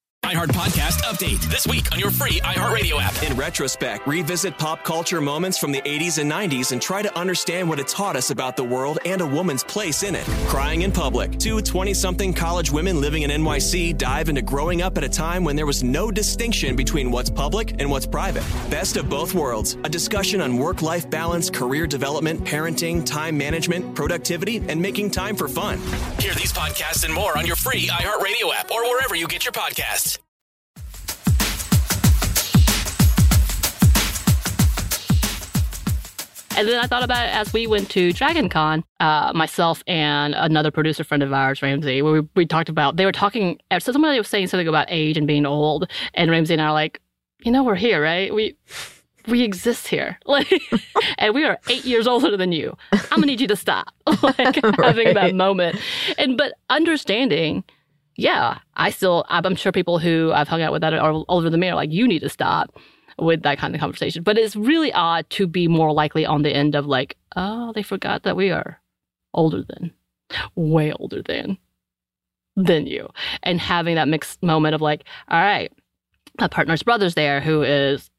iHeart 0.31 0.47
Podcast 0.47 1.01
Update 1.01 1.41
this 1.51 1.67
week 1.67 1.91
on 1.91 1.99
your 1.99 2.09
free 2.09 2.39
iHeartRadio 2.39 3.01
app. 3.01 3.21
In 3.21 3.35
retrospect, 3.35 4.07
revisit 4.07 4.57
pop 4.57 4.81
culture 4.85 5.19
moments 5.19 5.57
from 5.57 5.73
the 5.73 5.81
80s 5.81 6.19
and 6.19 6.31
90s 6.31 6.71
and 6.71 6.81
try 6.81 7.01
to 7.01 7.13
understand 7.19 7.67
what 7.67 7.79
it 7.79 7.89
taught 7.89 8.15
us 8.15 8.29
about 8.29 8.55
the 8.55 8.63
world 8.63 8.97
and 9.03 9.19
a 9.19 9.25
woman's 9.25 9.61
place 9.65 10.03
in 10.03 10.15
it. 10.15 10.23
Crying 10.47 10.83
in 10.83 10.91
Public. 10.93 11.37
Two 11.37 11.59
20 11.59 11.93
something 11.93 12.33
college 12.33 12.71
women 12.71 13.01
living 13.01 13.23
in 13.23 13.29
NYC 13.29 13.97
dive 13.97 14.29
into 14.29 14.41
growing 14.41 14.81
up 14.81 14.97
at 14.97 15.03
a 15.03 15.09
time 15.09 15.43
when 15.43 15.57
there 15.57 15.65
was 15.65 15.83
no 15.83 16.09
distinction 16.09 16.77
between 16.77 17.11
what's 17.11 17.29
public 17.29 17.75
and 17.81 17.91
what's 17.91 18.07
private. 18.07 18.43
Best 18.69 18.95
of 18.95 19.09
both 19.09 19.33
worlds. 19.33 19.75
A 19.83 19.89
discussion 19.89 20.39
on 20.39 20.57
work 20.57 20.81
life 20.81 21.09
balance, 21.09 21.49
career 21.49 21.85
development, 21.85 22.41
parenting, 22.45 23.05
time 23.05 23.37
management, 23.37 23.95
productivity, 23.95 24.63
and 24.69 24.81
making 24.81 25.11
time 25.11 25.35
for 25.35 25.49
fun. 25.49 25.77
Hear 26.19 26.33
these 26.35 26.53
podcasts 26.53 27.03
and 27.03 27.13
more 27.13 27.37
on 27.37 27.45
your 27.45 27.57
free 27.57 27.89
iHeartRadio 27.89 28.53
app 28.53 28.71
or 28.71 28.81
wherever 28.83 29.13
you 29.13 29.27
get 29.27 29.43
your 29.43 29.51
podcasts. 29.51 30.20
And 36.61 36.69
then 36.69 36.79
I 36.79 36.85
thought 36.85 37.01
about 37.01 37.25
it 37.25 37.33
as 37.33 37.51
we 37.53 37.65
went 37.65 37.89
to 37.89 38.13
Dragon 38.13 38.47
Con, 38.47 38.83
uh, 38.99 39.31
myself 39.33 39.83
and 39.87 40.35
another 40.35 40.69
producer 40.69 41.03
friend 41.03 41.23
of 41.23 41.33
ours, 41.33 41.59
Ramsey, 41.63 42.03
where 42.03 42.21
we, 42.21 42.29
we 42.35 42.45
talked 42.45 42.69
about, 42.69 42.97
they 42.97 43.05
were 43.05 43.11
talking, 43.11 43.57
so 43.79 43.91
somebody 43.91 44.19
was 44.19 44.27
saying 44.27 44.45
something 44.45 44.67
about 44.67 44.85
age 44.87 45.17
and 45.17 45.25
being 45.25 45.47
old. 45.47 45.89
And 46.13 46.29
Ramsey 46.29 46.53
and 46.53 46.61
I 46.61 46.65
are 46.65 46.71
like, 46.71 47.01
you 47.39 47.51
know, 47.51 47.63
we're 47.63 47.73
here, 47.73 47.99
right? 47.99 48.31
We, 48.31 48.55
we 49.25 49.41
exist 49.41 49.87
here. 49.87 50.19
Like, 50.27 50.53
and 51.17 51.33
we 51.33 51.45
are 51.45 51.57
eight 51.67 51.83
years 51.83 52.05
older 52.05 52.37
than 52.37 52.51
you. 52.51 52.77
I'm 52.91 53.01
gonna 53.09 53.25
need 53.25 53.41
you 53.41 53.47
to 53.47 53.55
stop. 53.55 53.87
like 54.21 54.37
right. 54.37 54.75
having 54.83 55.15
that 55.15 55.33
moment. 55.33 55.79
And, 56.19 56.37
but 56.37 56.53
understanding, 56.69 57.63
yeah, 58.17 58.59
I 58.75 58.91
still, 58.91 59.25
I'm 59.29 59.55
sure 59.55 59.71
people 59.71 59.97
who 59.97 60.31
I've 60.31 60.47
hung 60.47 60.61
out 60.61 60.71
with 60.71 60.81
that 60.81 60.93
are 60.93 61.23
older 61.27 61.49
than 61.49 61.59
me 61.59 61.69
are 61.69 61.75
like, 61.75 61.91
you 61.91 62.07
need 62.07 62.19
to 62.19 62.29
stop 62.29 62.77
with 63.21 63.43
that 63.43 63.59
kind 63.59 63.75
of 63.75 63.79
conversation. 63.79 64.23
But 64.23 64.37
it's 64.37 64.55
really 64.55 64.91
odd 64.91 65.29
to 65.31 65.47
be 65.47 65.67
more 65.67 65.93
likely 65.93 66.25
on 66.25 66.41
the 66.41 66.53
end 66.53 66.75
of 66.75 66.87
like, 66.87 67.15
oh, 67.35 67.71
they 67.73 67.83
forgot 67.83 68.23
that 68.23 68.35
we 68.35 68.49
are 68.49 68.81
older 69.33 69.63
than, 69.63 69.93
way 70.55 70.91
older 70.93 71.21
than, 71.21 71.57
than 72.55 72.87
you. 72.87 73.07
And 73.43 73.61
having 73.61 73.95
that 73.95 74.07
mixed 74.07 74.41
moment 74.41 74.73
of 74.73 74.81
like, 74.81 75.03
all 75.29 75.39
right, 75.39 75.71
my 76.39 76.47
partner's 76.47 76.83
brother's 76.83 77.13
there 77.13 77.39
who 77.39 77.61
is 77.61 78.09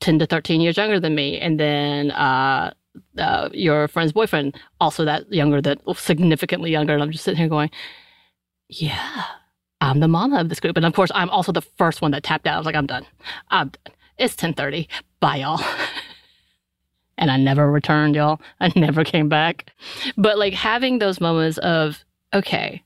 10 0.00 0.18
to 0.18 0.26
13 0.26 0.60
years 0.60 0.76
younger 0.76 0.98
than 0.98 1.14
me. 1.14 1.38
And 1.38 1.58
then, 1.58 2.10
uh, 2.10 2.72
uh, 3.16 3.48
your 3.52 3.86
friend's 3.86 4.12
boyfriend, 4.12 4.58
also 4.80 5.04
that 5.04 5.32
younger, 5.32 5.62
that 5.62 5.78
significantly 5.94 6.72
younger. 6.72 6.94
And 6.94 7.02
I'm 7.02 7.12
just 7.12 7.22
sitting 7.22 7.38
here 7.38 7.48
going, 7.48 7.70
yeah, 8.68 9.24
I'm 9.80 10.00
the 10.00 10.08
mama 10.08 10.40
of 10.40 10.48
this 10.48 10.58
group. 10.58 10.76
And 10.76 10.84
of 10.84 10.94
course, 10.94 11.12
I'm 11.14 11.30
also 11.30 11.52
the 11.52 11.62
first 11.62 12.02
one 12.02 12.10
that 12.10 12.24
tapped 12.24 12.48
out. 12.48 12.54
I 12.54 12.58
was 12.58 12.66
like, 12.66 12.74
I'm 12.74 12.86
done. 12.86 13.06
I'm 13.50 13.68
done. 13.68 13.94
It's 14.18 14.34
10:30. 14.34 14.88
Bye, 15.20 15.36
y'all. 15.36 15.60
and 17.18 17.30
I 17.30 17.36
never 17.36 17.70
returned, 17.70 18.16
y'all. 18.16 18.40
I 18.60 18.72
never 18.76 19.04
came 19.04 19.28
back. 19.28 19.72
But 20.16 20.38
like 20.38 20.54
having 20.54 20.98
those 20.98 21.20
moments 21.20 21.58
of, 21.58 22.04
okay, 22.34 22.82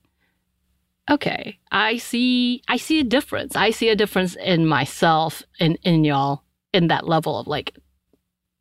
okay, 1.10 1.58
I 1.70 1.96
see 1.96 2.62
I 2.68 2.76
see 2.76 3.00
a 3.00 3.04
difference. 3.04 3.56
I 3.56 3.70
see 3.70 3.88
a 3.88 3.96
difference 3.96 4.36
in 4.36 4.66
myself 4.66 5.42
and 5.58 5.78
in 5.82 6.04
y'all 6.04 6.42
in 6.72 6.88
that 6.88 7.06
level 7.08 7.38
of 7.38 7.46
like 7.46 7.76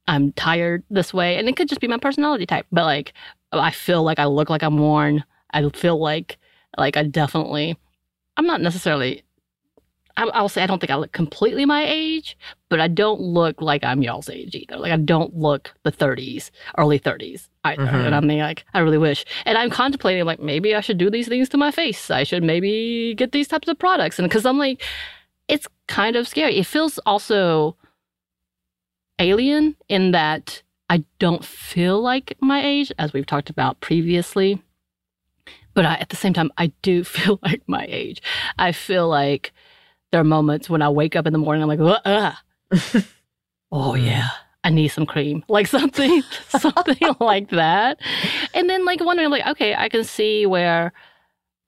I'm 0.08 0.32
tired 0.34 0.84
this 0.90 1.14
way. 1.14 1.38
And 1.38 1.48
it 1.48 1.56
could 1.56 1.70
just 1.70 1.82
be 1.82 1.88
my 1.88 1.98
personality 1.98 2.46
type. 2.46 2.68
But 2.72 2.86
like 2.86 3.14
I 3.52 3.72
feel 3.72 4.04
like 4.04 4.20
I 4.20 4.26
look 4.26 4.50
like 4.50 4.64
I'm 4.64 4.78
worn. 4.78 5.24
I 5.54 5.68
feel 5.70 6.00
like 6.00 6.38
like 6.78 6.96
I 6.96 7.04
definitely 7.04 7.78
I'm 8.38 8.48
not 8.48 8.62
necessarily 8.62 9.24
I, 10.18 10.42
will 10.42 10.50
say 10.50 10.64
I 10.64 10.68
don't 10.68 10.80
think 10.80 10.92
I 10.92 10.96
look 10.96 11.12
completely 11.12 11.66
my 11.66 11.86
age, 11.86 12.38
but 12.70 12.80
I 12.80 12.88
don't 12.88 13.22
look 13.22 13.62
like 13.62 13.84
I'm 13.84 14.02
y'all's 14.02 14.30
age 14.30 14.56
either. 14.56 14.78
Like 14.78 14.92
I 14.92 14.98
don't 14.98 15.36
look 15.36 15.74
the 15.84 15.92
30s, 15.92 16.52
early 16.78 17.00
30s 17.00 17.48
either. 17.64 17.84
Mm-hmm. 17.84 17.96
And 17.96 18.16
I'm 18.16 18.28
like, 18.28 18.66
I 18.74 18.80
really 18.80 18.98
wish. 18.98 19.26
And 19.46 19.58
I'm 19.58 19.70
contemplating 19.70 20.26
like 20.26 20.40
maybe 20.40 20.76
I 20.76 20.82
should 20.82 20.98
do 20.98 21.10
these 21.10 21.28
things 21.28 21.50
to 21.50 21.58
my 21.58 21.72
face. 21.72 22.12
I 22.12 22.24
should 22.24 22.44
maybe 22.44 23.14
get 23.16 23.32
these 23.32 23.48
types 23.48 23.68
of 23.68 23.80
products. 23.80 24.20
And 24.20 24.28
because 24.28 24.46
I'm 24.46 24.58
like, 24.58 24.82
it's 25.48 25.68
kind 25.88 26.16
of 26.16 26.28
scary. 26.28 26.58
It 26.58 26.66
feels 26.66 26.98
also 27.00 27.76
alien 29.20 29.76
in 29.88 30.12
that 30.12 30.64
I 30.90 31.04
don't 31.20 31.46
feel 31.46 32.02
like 32.02 32.38
my 32.42 32.62
age, 32.64 32.92
as 33.00 33.14
we've 33.14 33.26
talked 33.26 33.50
about 33.50 33.80
previously. 33.80 34.62
But 35.74 35.86
I, 35.86 35.96
at 35.96 36.10
the 36.10 36.18
same 36.18 36.34
time, 36.34 36.52
I 36.58 36.74
do 36.82 37.04
feel 37.06 37.40
like 37.42 37.62
my 37.68 37.86
age. 37.88 38.22
I 38.58 38.72
feel 38.72 39.08
like 39.08 39.54
there 40.12 40.22
are 40.22 40.26
moments 40.26 40.70
when 40.70 40.82
I 40.82 40.90
wake 40.90 41.16
up 41.16 41.26
in 41.26 41.34
the 41.34 41.40
morning, 41.40 41.64
I'm 41.64 41.70
like, 41.70 42.02
uh, 42.06 42.34
oh 43.72 43.96
yeah, 43.96 44.30
I 44.64 44.70
need 44.70 44.90
some 44.90 45.06
cream, 45.06 45.44
like 45.50 45.68
something, 45.68 46.22
something 46.50 47.16
like 47.20 47.50
that. 47.52 48.00
And 48.54 48.70
then 48.70 48.86
like 48.86 49.04
wondering, 49.04 49.30
like, 49.30 49.48
okay, 49.48 49.76
I 49.76 49.90
can 49.90 50.04
see 50.04 50.46
where 50.46 50.94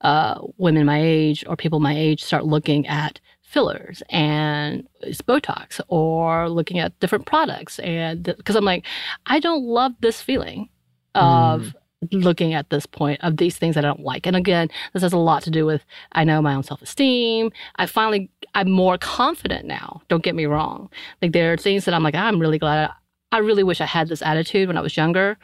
uh, 0.02 0.40
women 0.58 0.86
my 0.86 1.00
age 1.00 1.44
or 1.48 1.56
people 1.56 1.80
my 1.80 1.96
age 1.96 2.22
start 2.22 2.44
looking 2.44 2.86
at 2.86 3.20
fillers 3.42 4.02
and 4.10 4.86
it's 5.00 5.22
Botox 5.22 5.80
or 5.88 6.50
looking 6.50 6.78
at 6.78 6.98
different 7.00 7.24
products. 7.24 7.78
And 7.78 8.22
because 8.22 8.56
I'm 8.56 8.64
like, 8.64 8.84
I 9.26 9.40
don't 9.40 9.64
love 9.64 9.92
this 10.00 10.20
feeling 10.20 10.68
of 11.14 11.62
mm 11.62 11.74
looking 12.12 12.54
at 12.54 12.70
this 12.70 12.86
point 12.86 13.20
of 13.22 13.36
these 13.36 13.56
things 13.56 13.74
that 13.74 13.84
I 13.84 13.88
don't 13.88 14.00
like. 14.00 14.26
And 14.26 14.36
again, 14.36 14.68
this 14.92 15.02
has 15.02 15.12
a 15.12 15.18
lot 15.18 15.42
to 15.44 15.50
do 15.50 15.66
with 15.66 15.84
I 16.12 16.24
know 16.24 16.42
my 16.42 16.54
own 16.54 16.62
self 16.62 16.82
esteem. 16.82 17.50
I 17.76 17.86
finally, 17.86 18.30
I'm 18.54 18.70
more 18.70 18.98
confident 18.98 19.66
now. 19.66 20.02
Don't 20.08 20.22
get 20.22 20.34
me 20.34 20.46
wrong. 20.46 20.90
Like 21.22 21.32
there 21.32 21.52
are 21.52 21.56
things 21.56 21.84
that 21.84 21.94
I'm 21.94 22.02
like, 22.02 22.14
I'm 22.14 22.40
really 22.40 22.58
glad. 22.58 22.90
I, 22.90 23.36
I 23.36 23.38
really 23.38 23.64
wish 23.64 23.80
I 23.80 23.86
had 23.86 24.08
this 24.08 24.22
attitude 24.22 24.68
when 24.68 24.76
I 24.76 24.80
was 24.80 24.96
younger 24.96 25.36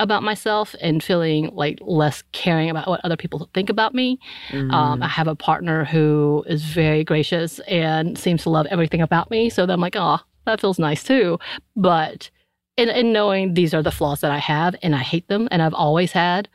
about 0.00 0.22
myself 0.22 0.74
and 0.80 1.02
feeling 1.02 1.50
like 1.54 1.78
less 1.80 2.22
caring 2.32 2.68
about 2.68 2.88
what 2.88 3.00
other 3.04 3.16
people 3.16 3.48
think 3.54 3.70
about 3.70 3.94
me. 3.94 4.18
Mm. 4.50 4.72
Um, 4.72 5.02
I 5.02 5.08
have 5.08 5.28
a 5.28 5.36
partner 5.36 5.84
who 5.84 6.44
is 6.46 6.64
very 6.64 7.04
gracious 7.04 7.60
and 7.60 8.18
seems 8.18 8.42
to 8.42 8.50
love 8.50 8.66
everything 8.70 9.00
about 9.00 9.30
me. 9.30 9.50
So 9.50 9.66
then 9.66 9.74
I'm 9.74 9.80
like, 9.80 9.96
oh, 9.96 10.18
that 10.46 10.60
feels 10.60 10.78
nice 10.78 11.04
too. 11.04 11.38
But 11.76 12.30
in, 12.76 12.88
in 12.88 13.12
knowing 13.12 13.54
these 13.54 13.74
are 13.74 13.82
the 13.82 13.92
flaws 13.92 14.20
that 14.20 14.30
I 14.30 14.38
have 14.38 14.74
and 14.82 14.94
I 14.94 14.98
hate 14.98 15.28
them 15.28 15.48
and 15.50 15.62
I've 15.62 15.74
always 15.74 16.12
had. 16.12 16.48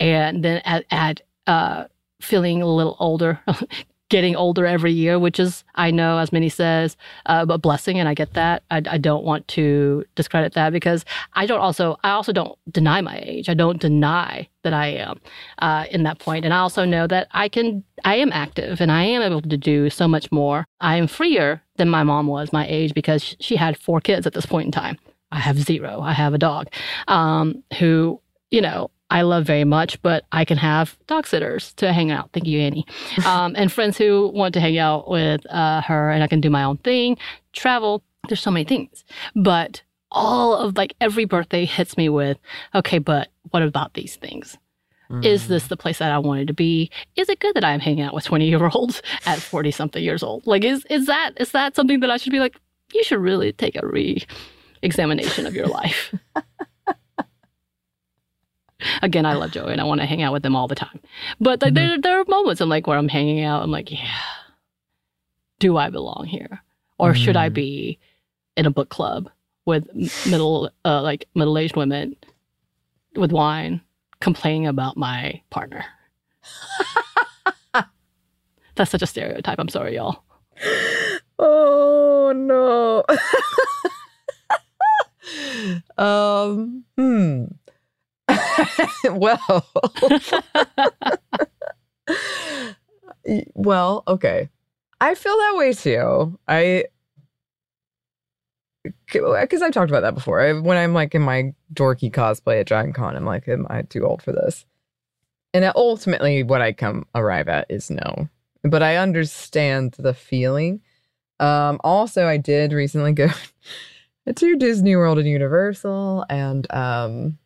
And 0.00 0.44
then 0.44 0.62
at, 0.64 0.84
at 0.90 1.20
uh, 1.46 1.84
feeling 2.20 2.62
a 2.62 2.66
little 2.66 2.96
older, 2.98 3.40
getting 4.12 4.36
older 4.36 4.66
every 4.66 4.92
year, 4.92 5.18
which 5.18 5.40
is, 5.40 5.64
I 5.74 5.90
know, 5.90 6.18
as 6.18 6.32
many 6.32 6.50
says, 6.50 6.98
uh, 7.24 7.46
a 7.48 7.56
blessing, 7.56 7.98
and 7.98 8.06
I 8.06 8.12
get 8.12 8.34
that. 8.34 8.62
I, 8.70 8.82
I, 8.86 8.98
don't 8.98 9.24
want 9.24 9.48
to 9.48 10.04
discredit 10.16 10.52
that 10.52 10.70
because 10.70 11.06
I 11.32 11.46
don't 11.46 11.60
also, 11.60 11.98
I 12.04 12.10
also 12.10 12.30
don't 12.30 12.58
deny 12.70 13.00
my 13.00 13.22
age. 13.24 13.48
I 13.48 13.54
don't 13.54 13.80
deny 13.80 14.46
that 14.64 14.74
I 14.74 14.88
am 14.88 15.18
uh, 15.60 15.86
in 15.90 16.02
that 16.02 16.18
point, 16.18 16.44
and 16.44 16.52
I 16.52 16.58
also 16.58 16.84
know 16.84 17.06
that 17.06 17.28
I 17.30 17.48
can, 17.48 17.84
I 18.04 18.16
am 18.16 18.30
active, 18.32 18.82
and 18.82 18.92
I 18.92 19.04
am 19.04 19.22
able 19.22 19.40
to 19.40 19.56
do 19.56 19.88
so 19.88 20.06
much 20.06 20.30
more. 20.30 20.66
I 20.78 20.96
am 20.96 21.06
freer 21.06 21.62
than 21.76 21.88
my 21.88 22.02
mom 22.02 22.26
was 22.26 22.52
my 22.52 22.66
age 22.68 22.92
because 22.92 23.34
she 23.40 23.56
had 23.56 23.78
four 23.78 24.02
kids 24.02 24.26
at 24.26 24.34
this 24.34 24.44
point 24.44 24.66
in 24.66 24.72
time. 24.72 24.98
I 25.32 25.38
have 25.38 25.58
zero. 25.58 26.00
I 26.00 26.12
have 26.12 26.34
a 26.34 26.38
dog 26.38 26.68
um, 27.08 27.62
who, 27.78 28.20
you 28.50 28.60
know, 28.60 28.90
I 29.10 29.22
love 29.22 29.44
very 29.44 29.64
much, 29.64 30.00
but 30.02 30.24
I 30.32 30.44
can 30.44 30.58
have 30.58 30.96
dog 31.06 31.26
sitters 31.26 31.74
to 31.74 31.92
hang 31.92 32.10
out. 32.10 32.30
Thank 32.32 32.46
you, 32.46 32.60
Annie. 32.60 32.86
Um, 33.26 33.54
and 33.56 33.70
friends 33.70 33.98
who 33.98 34.30
want 34.34 34.54
to 34.54 34.60
hang 34.60 34.78
out 34.78 35.08
with 35.08 35.44
uh, 35.50 35.80
her, 35.82 36.10
and 36.10 36.22
I 36.22 36.26
can 36.26 36.40
do 36.40 36.50
my 36.50 36.64
own 36.64 36.78
thing, 36.78 37.18
travel. 37.52 38.02
There's 38.28 38.40
so 38.40 38.50
many 38.50 38.64
things. 38.64 39.04
But 39.36 39.82
all 40.10 40.54
of 40.54 40.76
like 40.76 40.94
every 41.00 41.24
birthday 41.24 41.64
hits 41.64 41.96
me 41.96 42.08
with, 42.08 42.38
okay, 42.74 42.98
but 42.98 43.28
what 43.50 43.62
about 43.62 43.94
these 43.94 44.16
things? 44.16 44.58
Mm. 45.10 45.24
Is 45.24 45.48
this 45.48 45.68
the 45.68 45.76
place 45.76 45.98
that 45.98 46.10
I 46.10 46.18
wanted 46.18 46.46
to 46.48 46.54
be? 46.54 46.90
Is 47.16 47.28
it 47.28 47.40
good 47.40 47.54
that 47.54 47.64
I'm 47.64 47.80
hanging 47.80 48.02
out 48.02 48.14
with 48.14 48.24
20 48.24 48.48
year 48.48 48.70
olds 48.72 49.02
at 49.26 49.38
40 49.38 49.70
something 49.70 50.02
years 50.02 50.22
old? 50.22 50.46
Like, 50.46 50.64
is, 50.64 50.84
is 50.90 51.06
that, 51.06 51.32
is 51.36 51.52
that 51.52 51.76
something 51.76 52.00
that 52.00 52.10
I 52.10 52.16
should 52.16 52.32
be 52.32 52.40
like, 52.40 52.58
you 52.92 53.04
should 53.04 53.20
really 53.20 53.52
take 53.52 53.76
a 53.76 53.86
re 53.86 54.24
examination 54.82 55.46
of 55.46 55.54
your 55.54 55.66
life. 55.66 56.14
Again, 59.02 59.24
I 59.24 59.34
love 59.34 59.52
Joey 59.52 59.72
and 59.72 59.80
I 59.80 59.84
want 59.84 60.00
to 60.00 60.06
hang 60.06 60.22
out 60.22 60.32
with 60.32 60.42
them 60.42 60.56
all 60.56 60.66
the 60.66 60.74
time. 60.74 61.00
But 61.40 61.62
like, 61.62 61.72
mm-hmm. 61.72 61.86
there, 61.88 62.00
there 62.00 62.20
are 62.20 62.24
moments 62.26 62.60
in 62.60 62.68
like 62.68 62.86
where 62.86 62.98
I'm 62.98 63.08
hanging 63.08 63.44
out. 63.44 63.62
I'm 63.62 63.70
like, 63.70 63.92
yeah, 63.92 64.20
do 65.60 65.76
I 65.76 65.90
belong 65.90 66.26
here, 66.26 66.62
or 66.98 67.12
mm-hmm. 67.12 67.22
should 67.22 67.36
I 67.36 67.48
mm. 67.48 67.54
be 67.54 67.98
in 68.56 68.66
a 68.66 68.70
book 68.70 68.88
club 68.88 69.30
with 69.64 69.86
middle, 70.26 70.70
uh, 70.84 71.00
like 71.02 71.28
middle 71.34 71.56
aged 71.56 71.76
women 71.76 72.16
with 73.14 73.30
wine, 73.30 73.80
complaining 74.20 74.66
about 74.66 74.96
my 74.96 75.40
partner? 75.50 75.84
That's 78.74 78.90
such 78.90 79.02
a 79.02 79.06
stereotype. 79.06 79.58
I'm 79.58 79.68
sorry, 79.68 79.96
y'all. 79.96 80.24
Oh 81.44 82.32
no. 82.34 83.04
um, 85.98 86.84
hmm. 86.96 87.44
well, 89.12 89.66
well, 93.54 94.02
okay. 94.08 94.48
I 95.00 95.14
feel 95.14 95.36
that 95.36 95.54
way 95.56 95.72
too. 95.72 96.38
I 96.46 96.84
because 99.10 99.62
I've 99.62 99.72
talked 99.72 99.90
about 99.90 100.00
that 100.02 100.14
before. 100.14 100.40
I, 100.40 100.52
when 100.52 100.76
I'm 100.76 100.94
like 100.94 101.14
in 101.14 101.22
my 101.22 101.54
dorky 101.72 102.10
cosplay 102.10 102.60
at 102.60 102.66
Dragon 102.66 102.92
Con, 102.92 103.16
I'm 103.16 103.24
like, 103.24 103.46
am 103.48 103.66
I 103.70 103.82
too 103.82 104.04
old 104.04 104.22
for 104.22 104.32
this? 104.32 104.64
And 105.54 105.70
ultimately, 105.76 106.42
what 106.42 106.62
I 106.62 106.72
come 106.72 107.06
arrive 107.14 107.48
at 107.48 107.66
is 107.68 107.90
no. 107.90 108.28
But 108.64 108.82
I 108.82 108.96
understand 108.96 109.96
the 109.98 110.14
feeling. 110.14 110.80
Um, 111.40 111.80
also, 111.84 112.26
I 112.26 112.36
did 112.36 112.72
recently 112.72 113.12
go 113.12 113.28
to 114.30 114.56
Disney 114.56 114.96
World 114.96 115.18
and 115.18 115.28
Universal, 115.28 116.24
and 116.28 116.66
um, 116.72 117.38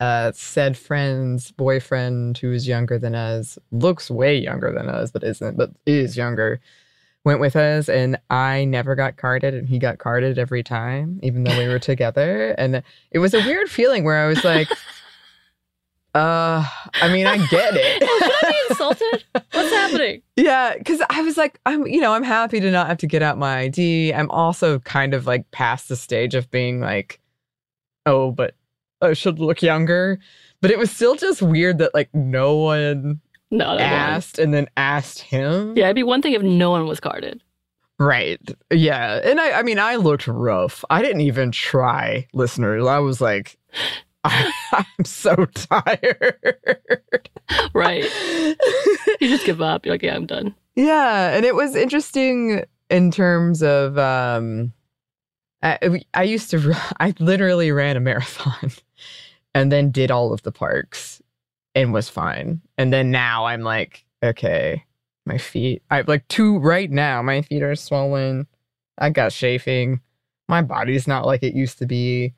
uh, 0.00 0.32
said 0.34 0.76
friend's 0.76 1.52
boyfriend, 1.52 2.38
who 2.38 2.52
is 2.52 2.66
younger 2.66 2.98
than 2.98 3.14
us, 3.14 3.58
looks 3.70 4.10
way 4.10 4.36
younger 4.36 4.72
than 4.72 4.88
us, 4.88 5.10
but 5.10 5.22
isn't, 5.22 5.56
but 5.56 5.70
is 5.86 6.16
younger, 6.16 6.60
went 7.24 7.38
with 7.38 7.54
us, 7.54 7.88
and 7.88 8.18
I 8.28 8.64
never 8.64 8.96
got 8.96 9.16
carded, 9.16 9.54
and 9.54 9.68
he 9.68 9.78
got 9.78 9.98
carded 9.98 10.38
every 10.38 10.64
time, 10.64 11.20
even 11.22 11.44
though 11.44 11.56
we 11.56 11.68
were 11.68 11.78
together. 11.78 12.50
And 12.58 12.82
it 13.12 13.20
was 13.20 13.32
a 13.32 13.40
weird 13.40 13.70
feeling 13.70 14.02
where 14.02 14.18
I 14.18 14.26
was 14.26 14.42
like, 14.44 14.68
uh, 16.14 16.64
I 16.94 17.12
mean, 17.12 17.26
I 17.26 17.38
get 17.46 17.74
it. 17.74 18.02
Should 18.22 18.32
I 18.42 18.50
be 18.50 18.56
insulted? 18.70 19.24
What's 19.32 19.70
happening? 19.70 20.22
Yeah, 20.36 20.76
because 20.76 21.02
I 21.08 21.22
was 21.22 21.36
like, 21.36 21.58
I'm, 21.64 21.86
you 21.86 22.00
know, 22.00 22.12
I'm 22.12 22.22
happy 22.22 22.60
to 22.60 22.70
not 22.70 22.86
have 22.86 22.98
to 22.98 23.06
get 23.06 23.22
out 23.22 23.38
my 23.38 23.60
ID. 23.60 24.12
I'm 24.12 24.30
also 24.30 24.78
kind 24.80 25.14
of 25.14 25.26
like 25.26 25.50
past 25.52 25.88
the 25.88 25.96
stage 25.96 26.34
of 26.34 26.50
being 26.50 26.80
like, 26.80 27.18
oh, 28.04 28.30
but 28.30 28.54
I 29.00 29.14
should 29.14 29.38
look 29.38 29.62
younger. 29.62 30.18
But 30.60 30.70
it 30.70 30.78
was 30.78 30.90
still 30.90 31.16
just 31.16 31.40
weird 31.40 31.78
that 31.78 31.94
like 31.94 32.14
no 32.14 32.56
one 32.56 33.20
no, 33.50 33.78
asked 33.78 34.38
and 34.38 34.52
then 34.52 34.68
asked 34.76 35.20
him. 35.20 35.76
Yeah, 35.76 35.86
it'd 35.86 35.96
be 35.96 36.02
one 36.02 36.22
thing 36.22 36.34
if 36.34 36.42
no 36.42 36.70
one 36.70 36.86
was 36.86 37.00
carded. 37.00 37.42
Right. 37.98 38.40
Yeah. 38.70 39.20
And 39.24 39.40
I, 39.40 39.52
I 39.52 39.62
mean, 39.62 39.78
I 39.78 39.96
looked 39.96 40.26
rough. 40.26 40.84
I 40.90 41.02
didn't 41.02 41.20
even 41.22 41.52
try, 41.52 42.26
listeners. 42.32 42.86
I 42.86 42.98
was 42.98 43.20
like, 43.20 43.58
I'm 44.24 45.04
so 45.04 45.46
tired. 45.46 46.56
right. 47.74 48.04
You 49.20 49.28
just 49.28 49.44
give 49.44 49.60
up. 49.60 49.84
You're 49.84 49.94
like, 49.94 50.02
yeah, 50.02 50.14
I'm 50.14 50.26
done. 50.26 50.54
Yeah. 50.76 51.34
And 51.34 51.44
it 51.44 51.54
was 51.54 51.74
interesting 51.74 52.64
in 52.88 53.10
terms 53.10 53.62
of, 53.62 53.98
um, 53.98 54.72
I, 55.62 56.04
I 56.14 56.22
used 56.24 56.50
to, 56.50 56.74
I 57.00 57.14
literally 57.18 57.72
ran 57.72 57.96
a 57.96 58.00
marathon 58.00 58.72
and 59.54 59.72
then 59.72 59.90
did 59.90 60.10
all 60.10 60.32
of 60.32 60.42
the 60.42 60.52
parks 60.52 61.20
and 61.74 61.92
was 61.92 62.08
fine. 62.08 62.60
And 62.78 62.92
then 62.92 63.10
now 63.10 63.46
I'm 63.46 63.62
like, 63.62 64.04
okay, 64.22 64.84
my 65.26 65.38
feet, 65.38 65.82
I 65.90 65.96
have 65.96 66.08
like 66.08 66.26
two 66.28 66.58
right 66.58 66.90
now, 66.90 67.22
my 67.22 67.42
feet 67.42 67.62
are 67.62 67.74
swollen. 67.74 68.46
I 68.98 69.10
got 69.10 69.32
chafing. 69.32 70.00
My 70.48 70.62
body's 70.62 71.08
not 71.08 71.26
like 71.26 71.42
it 71.42 71.54
used 71.54 71.78
to 71.78 71.86
be 71.86 72.34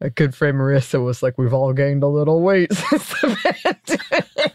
a 0.00 0.10
good 0.10 0.34
friend 0.34 0.56
Marissa 0.58 1.02
was 1.04 1.22
like, 1.22 1.36
"We've 1.38 1.52
all 1.54 1.72
gained 1.72 2.02
a 2.02 2.08
little 2.08 2.40
weight 2.42 2.72
since 2.90 3.08
the 3.20 3.36
pandemic." 3.42 4.52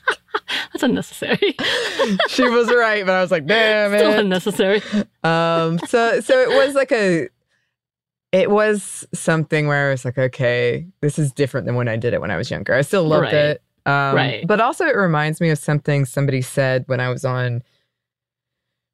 That's 0.71 0.83
unnecessary. 0.83 1.55
she 2.27 2.43
was 2.47 2.67
right, 2.73 3.05
but 3.05 3.13
I 3.15 3.21
was 3.21 3.31
like, 3.31 3.45
"Damn 3.45 3.97
Still 3.97 4.11
it!" 4.13 4.19
unnecessary. 4.19 4.81
Um, 5.23 5.79
so 5.87 6.19
so 6.21 6.39
it 6.39 6.49
was 6.49 6.75
like 6.75 6.91
a, 6.91 7.29
it 8.31 8.49
was 8.49 9.07
something 9.13 9.67
where 9.67 9.87
I 9.87 9.91
was 9.91 10.03
like, 10.05 10.17
"Okay, 10.17 10.87
this 11.01 11.17
is 11.19 11.31
different 11.31 11.65
than 11.65 11.75
when 11.75 11.87
I 11.87 11.95
did 11.95 12.13
it 12.13 12.21
when 12.21 12.31
I 12.31 12.37
was 12.37 12.49
younger." 12.51 12.73
I 12.73 12.81
still 12.81 13.03
loved 13.03 13.23
Right. 13.23 13.33
it, 13.33 13.61
um, 13.85 14.15
Right. 14.15 14.47
But 14.47 14.59
also, 14.61 14.85
it 14.85 14.95
reminds 14.95 15.39
me 15.39 15.49
of 15.49 15.57
something 15.59 16.05
somebody 16.05 16.41
said 16.41 16.83
when 16.87 16.99
I 16.99 17.09
was 17.09 17.23
on, 17.23 17.63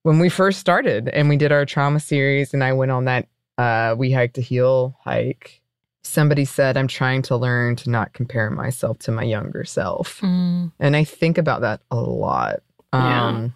when 0.03 0.19
we 0.19 0.29
first 0.29 0.59
started, 0.59 1.07
and 1.09 1.29
we 1.29 1.37
did 1.37 1.51
our 1.51 1.65
trauma 1.65 1.99
series, 1.99 2.53
and 2.53 2.63
I 2.63 2.73
went 2.73 2.91
on 2.91 3.05
that 3.05 3.27
uh, 3.57 3.95
we 3.97 4.11
hike 4.11 4.33
to 4.33 4.41
heal 4.41 4.97
hike 5.03 5.60
somebody 6.03 6.45
said 6.45 6.77
i'm 6.77 6.87
trying 6.87 7.21
to 7.21 7.35
learn 7.37 7.75
to 7.75 7.89
not 7.89 8.13
compare 8.13 8.49
myself 8.49 8.97
to 8.99 9.11
my 9.11 9.23
younger 9.23 9.63
self 9.63 10.19
Mm. 10.21 10.71
and 10.79 10.95
i 10.95 11.03
think 11.03 11.37
about 11.37 11.61
that 11.61 11.81
a 11.91 11.95
lot 11.97 12.61
Yeah. 12.93 13.27
um 13.27 13.53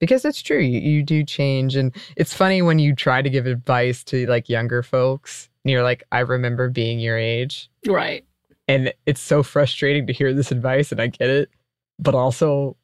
because 0.00 0.24
it's 0.24 0.40
true 0.42 0.60
you, 0.60 0.78
you 0.80 1.02
do 1.02 1.24
change 1.24 1.74
and 1.76 1.94
it's 2.16 2.32
funny 2.34 2.62
when 2.62 2.78
you 2.78 2.94
try 2.94 3.22
to 3.22 3.30
give 3.30 3.46
advice 3.46 4.04
to 4.04 4.26
like 4.26 4.48
younger 4.48 4.82
folks 4.82 5.48
and 5.64 5.72
you're 5.72 5.82
like 5.82 6.04
i 6.12 6.20
remember 6.20 6.68
being 6.68 7.00
your 7.00 7.18
age 7.18 7.68
Right. 7.86 8.24
and 8.68 8.92
it's 9.06 9.20
so 9.20 9.42
frustrating 9.42 10.06
to 10.06 10.12
hear 10.12 10.32
this 10.32 10.52
advice 10.52 10.92
and 10.92 11.00
i 11.00 11.08
get 11.08 11.28
it 11.30 11.50
but 11.98 12.14
also 12.14 12.76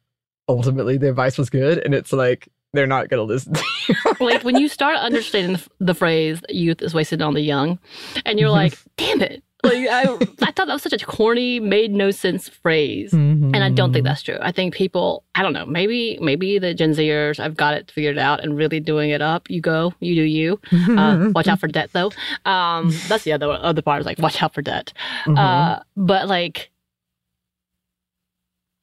ultimately 0.49 0.97
the 0.97 1.09
advice 1.09 1.37
was 1.37 1.49
good 1.49 1.77
and 1.79 1.93
it's 1.95 2.11
like 2.13 2.49
they're 2.75 2.87
not 2.87 3.09
going 3.09 3.19
to 3.19 3.33
listen 3.33 3.53
to 3.53 3.63
you 3.87 3.95
like 4.25 4.43
when 4.43 4.57
you 4.57 4.67
start 4.67 4.97
understanding 4.97 5.53
the, 5.53 5.85
the 5.85 5.93
phrase 5.93 6.41
"youth 6.49 6.81
is 6.81 6.93
wasted 6.93 7.21
on 7.21 7.33
the 7.33 7.41
young," 7.41 7.79
and 8.25 8.39
you're 8.39 8.49
like, 8.49 8.77
"Damn 8.97 9.21
it!" 9.21 9.43
Like 9.63 9.87
I, 9.89 10.01
I 10.41 10.51
thought 10.51 10.67
that 10.67 10.73
was 10.73 10.83
such 10.83 11.01
a 11.01 11.05
corny, 11.05 11.59
made 11.59 11.91
no 11.91 12.11
sense 12.11 12.47
phrase, 12.47 13.13
and 13.13 13.55
I 13.57 13.69
don't 13.71 13.93
think 13.93 14.05
that's 14.05 14.21
true. 14.21 14.37
I 14.39 14.51
think 14.51 14.75
people, 14.75 15.23
I 15.33 15.41
don't 15.41 15.53
know, 15.53 15.65
maybe 15.65 16.19
maybe 16.21 16.59
the 16.59 16.73
Gen 16.75 16.91
Zers, 16.91 17.39
I've 17.39 17.57
got 17.57 17.73
it 17.73 17.89
figured 17.89 18.19
out 18.19 18.43
and 18.43 18.55
really 18.55 18.79
doing 18.79 19.09
it 19.09 19.23
up. 19.23 19.49
You 19.49 19.61
go, 19.61 19.93
you 19.99 20.15
do 20.15 20.21
you. 20.21 20.59
Uh, 20.95 21.31
watch 21.33 21.47
out 21.47 21.59
for 21.59 21.67
debt, 21.67 21.89
though. 21.93 22.11
Um, 22.45 22.91
that's 23.07 23.23
the 23.23 23.33
other 23.33 23.51
other 23.51 23.81
part. 23.81 23.99
Is 24.01 24.05
like 24.05 24.19
watch 24.19 24.41
out 24.41 24.53
for 24.53 24.61
debt. 24.61 24.93
Uh, 25.25 25.79
but 25.97 26.27
like, 26.27 26.71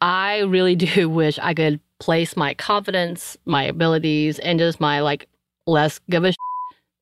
I 0.01 0.41
really 0.41 0.75
do 0.75 1.09
wish 1.21 1.39
I 1.39 1.55
could 1.55 1.81
place 2.03 2.37
my 2.37 2.53
confidence, 2.55 3.37
my 3.45 3.63
abilities, 3.63 4.41
and 4.41 4.59
just 4.59 4.81
my 4.81 5.01
like 5.01 5.29
less 5.69 6.01
give 6.11 6.25
a 6.25 6.33
sh- 6.33 6.37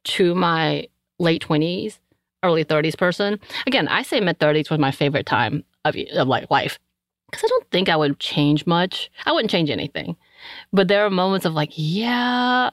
to 0.04 0.34
my 0.34 0.86
late 1.18 1.40
twenties, 1.40 1.98
early 2.42 2.64
thirties 2.64 2.94
person. 2.94 3.40
Again, 3.66 3.88
I 3.88 4.02
say 4.02 4.20
mid 4.20 4.38
thirties 4.38 4.68
was 4.68 4.78
my 4.78 4.90
favorite 4.90 5.24
time 5.24 5.64
of 5.86 5.96
of 6.12 6.28
like 6.28 6.50
life 6.50 6.78
because 7.30 7.44
I 7.44 7.48
don't 7.48 7.70
think 7.70 7.88
I 7.88 7.96
would 7.96 8.20
change 8.20 8.66
much. 8.66 9.10
I 9.24 9.32
wouldn't 9.32 9.50
change 9.50 9.70
anything, 9.70 10.16
but 10.70 10.88
there 10.88 11.06
are 11.06 11.10
moments 11.10 11.46
of 11.46 11.54
like, 11.54 11.70
yeah, 11.72 12.68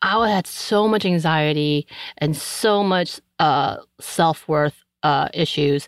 I 0.00 0.30
had 0.30 0.46
so 0.46 0.88
much 0.88 1.04
anxiety 1.04 1.86
and 2.16 2.34
so 2.34 2.82
much 2.82 3.20
uh, 3.38 3.76
self 4.00 4.48
worth 4.48 4.82
uh, 5.02 5.28
issues 5.34 5.86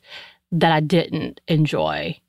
that 0.50 0.72
I 0.72 0.80
didn't 0.80 1.40
enjoy 1.48 2.20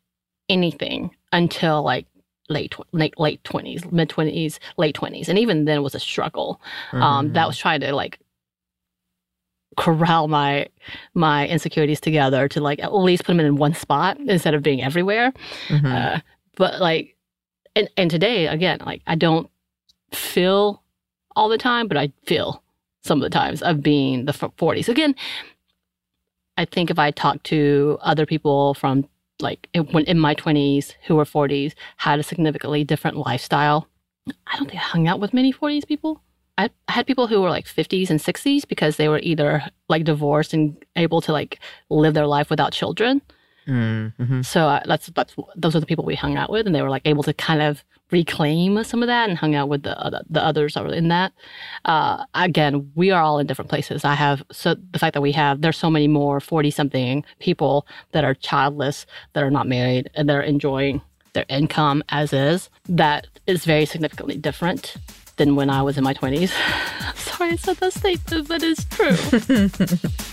anything 0.47 1.11
until 1.33 1.83
like 1.83 2.05
late 2.49 2.71
tw- 2.71 2.87
late 2.93 3.17
late 3.19 3.43
twenties, 3.43 3.83
mid 3.91 4.09
twenties, 4.09 4.59
late 4.77 4.95
twenties, 4.95 5.29
and 5.29 5.39
even 5.39 5.65
then 5.65 5.77
it 5.77 5.81
was 5.81 5.95
a 5.95 5.99
struggle. 5.99 6.59
Um, 6.91 7.33
that 7.33 7.47
was 7.47 7.57
trying 7.57 7.79
to 7.81 7.93
like 7.93 8.19
corral 9.77 10.27
my 10.27 10.67
my 11.15 11.47
insecurities 11.47 11.99
together 11.99 12.47
to 12.47 12.61
like 12.61 12.79
at 12.79 12.93
least 12.93 13.23
put 13.23 13.35
them 13.35 13.39
in 13.45 13.55
one 13.55 13.73
spot 13.73 14.19
instead 14.19 14.53
of 14.53 14.61
being 14.61 14.83
everywhere. 14.83 15.33
Mhm. 15.69 15.85
Uh, 15.85 16.19
but 16.55 16.79
like, 16.79 17.15
and 17.75 17.89
and 17.97 18.11
today 18.11 18.47
again, 18.47 18.79
like 18.85 19.01
I 19.07 19.15
don't 19.15 19.49
feel 20.11 20.83
all 21.35 21.49
the 21.49 21.57
time, 21.57 21.87
but 21.87 21.97
I 21.97 22.11
feel 22.25 22.61
some 23.03 23.19
of 23.19 23.23
the 23.23 23.29
times 23.35 23.61
of 23.63 23.81
being 23.81 24.25
the 24.25 24.33
forties. 24.33 24.87
Again, 24.89 25.15
I 26.57 26.65
think 26.65 26.91
if 26.91 26.99
I 26.99 27.09
talk 27.09 27.41
to 27.43 27.97
other 28.01 28.25
people 28.27 28.75
from 28.75 29.07
like 29.43 29.67
in, 29.73 30.19
my 30.19 30.33
twenties 30.33 30.95
who 31.05 31.15
were 31.15 31.25
forties, 31.25 31.75
had 31.97 32.19
a 32.19 32.23
significantly 32.23 32.83
different 32.83 33.17
lifestyle. 33.17 33.87
I 34.47 34.57
don't 34.57 34.69
think 34.69 34.81
I 34.81 34.85
hung 34.85 35.07
out 35.07 35.19
with 35.19 35.33
many 35.33 35.51
forties 35.51 35.85
people. 35.85 36.21
I 36.57 36.69
I 36.87 36.91
had 36.93 37.07
people 37.07 37.27
who 37.27 37.41
were 37.41 37.49
like 37.49 37.65
50s 37.65 38.09
and 38.09 38.19
60s 38.19 38.67
because 38.67 38.97
they 38.97 39.09
were 39.09 39.19
either 39.19 39.63
like 39.89 40.03
divorced 40.03 40.53
and 40.53 40.77
able 40.95 41.21
to 41.21 41.31
like 41.31 41.59
live 41.89 42.13
their 42.13 42.27
life 42.27 42.49
without 42.49 42.73
children. 42.73 43.21
Mm-hmm. 43.67 44.41
So 44.41 44.67
uh, 44.67 44.81
that's 44.85 45.07
that's 45.07 45.35
those 45.55 45.75
are 45.75 45.79
the 45.79 45.85
people 45.85 46.05
we 46.05 46.15
hung 46.15 46.37
out 46.37 46.49
with, 46.49 46.65
and 46.65 46.75
they 46.75 46.81
were 46.81 46.89
like 46.89 47.03
able 47.05 47.23
to 47.23 47.33
kind 47.33 47.61
of 47.61 47.83
reclaim 48.11 48.83
some 48.83 49.01
of 49.01 49.07
that 49.07 49.29
and 49.29 49.37
hung 49.37 49.55
out 49.55 49.69
with 49.69 49.83
the 49.83 49.99
other, 49.99 50.21
the 50.29 50.43
others 50.43 50.73
that 50.73 50.83
were 50.83 50.93
in 50.93 51.07
that. 51.07 51.33
Uh, 51.85 52.25
again, 52.35 52.91
we 52.95 53.11
are 53.11 53.21
all 53.21 53.39
in 53.39 53.47
different 53.47 53.69
places. 53.69 54.05
I 54.05 54.15
have 54.15 54.43
so 54.51 54.75
the 54.91 54.99
fact 54.99 55.13
that 55.13 55.21
we 55.21 55.31
have 55.33 55.61
there's 55.61 55.77
so 55.77 55.89
many 55.89 56.07
more 56.07 56.39
forty 56.39 56.71
something 56.71 57.23
people 57.39 57.87
that 58.11 58.23
are 58.23 58.33
childless, 58.33 59.05
that 59.33 59.43
are 59.43 59.51
not 59.51 59.67
married, 59.67 60.09
and 60.13 60.29
they're 60.29 60.41
enjoying 60.41 61.01
their 61.33 61.45
income 61.49 62.03
as 62.09 62.33
is. 62.33 62.69
That 62.87 63.27
is 63.47 63.65
very 63.65 63.85
significantly 63.85 64.37
different 64.37 64.95
than 65.37 65.55
when 65.55 65.69
I 65.69 65.81
was 65.81 65.97
in 65.97 66.03
my 66.03 66.13
twenties. 66.13 66.53
Sorry, 67.15 67.51
I 67.51 67.55
said 67.55 67.77
that 67.77 67.93
statement, 67.93 68.47
but 68.47 68.61
it's 68.61 68.85
true. 68.85 69.69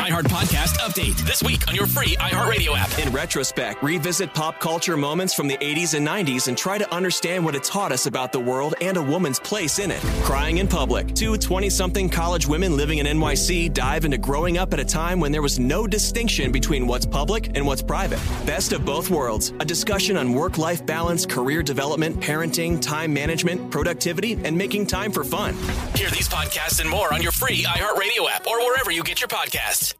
iHeart 0.00 0.24
Podcast 0.24 0.78
update 0.78 1.14
this 1.26 1.42
week 1.42 1.68
on 1.68 1.74
your 1.74 1.86
free 1.86 2.16
iHeartRadio 2.16 2.74
app. 2.74 2.98
In 2.98 3.12
retrospect, 3.12 3.82
revisit 3.82 4.32
pop 4.32 4.58
culture 4.58 4.96
moments 4.96 5.34
from 5.34 5.46
the 5.46 5.58
80s 5.58 5.92
and 5.92 6.06
90s 6.06 6.48
and 6.48 6.56
try 6.56 6.78
to 6.78 6.90
understand 6.92 7.44
what 7.44 7.54
it 7.54 7.64
taught 7.64 7.92
us 7.92 8.06
about 8.06 8.32
the 8.32 8.40
world 8.40 8.74
and 8.80 8.96
a 8.96 9.02
woman's 9.02 9.38
place 9.38 9.78
in 9.78 9.90
it. 9.90 10.00
Crying 10.22 10.56
in 10.56 10.66
Public. 10.66 11.14
Two 11.14 11.36
20 11.36 11.68
something 11.68 12.08
college 12.08 12.46
women 12.46 12.78
living 12.78 12.98
in 12.98 13.06
NYC 13.06 13.74
dive 13.74 14.06
into 14.06 14.16
growing 14.16 14.56
up 14.56 14.72
at 14.72 14.80
a 14.80 14.84
time 14.84 15.20
when 15.20 15.32
there 15.32 15.42
was 15.42 15.58
no 15.58 15.86
distinction 15.86 16.50
between 16.50 16.86
what's 16.86 17.04
public 17.04 17.54
and 17.54 17.66
what's 17.66 17.82
private. 17.82 18.18
Best 18.46 18.72
of 18.72 18.86
both 18.86 19.10
worlds. 19.10 19.52
A 19.60 19.64
discussion 19.66 20.16
on 20.16 20.32
work 20.32 20.56
life 20.56 20.84
balance, 20.86 21.26
career 21.26 21.62
development, 21.62 22.18
parenting, 22.20 22.80
time 22.80 23.12
management, 23.12 23.70
productivity, 23.70 24.32
and 24.44 24.56
making 24.56 24.86
time 24.86 25.12
for 25.12 25.24
fun. 25.24 25.54
Hear 25.94 26.08
these 26.10 26.28
podcasts 26.28 26.80
and 26.80 26.88
more 26.88 27.12
on 27.12 27.20
your 27.20 27.32
free 27.32 27.64
iHeartRadio 27.64 28.30
app 28.30 28.46
or 28.46 28.58
wherever 28.60 28.90
you 28.90 29.02
get 29.02 29.20
your 29.20 29.28
podcasts. 29.28 29.99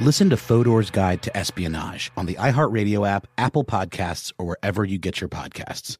Listen 0.00 0.28
to 0.30 0.36
Fodor's 0.36 0.90
Guide 0.90 1.22
to 1.22 1.36
Espionage 1.36 2.10
on 2.16 2.26
the 2.26 2.34
iHeartRadio 2.34 3.06
app, 3.08 3.28
Apple 3.38 3.62
Podcasts, 3.62 4.32
or 4.38 4.46
wherever 4.46 4.84
you 4.84 4.98
get 4.98 5.20
your 5.20 5.28
podcasts. 5.28 5.98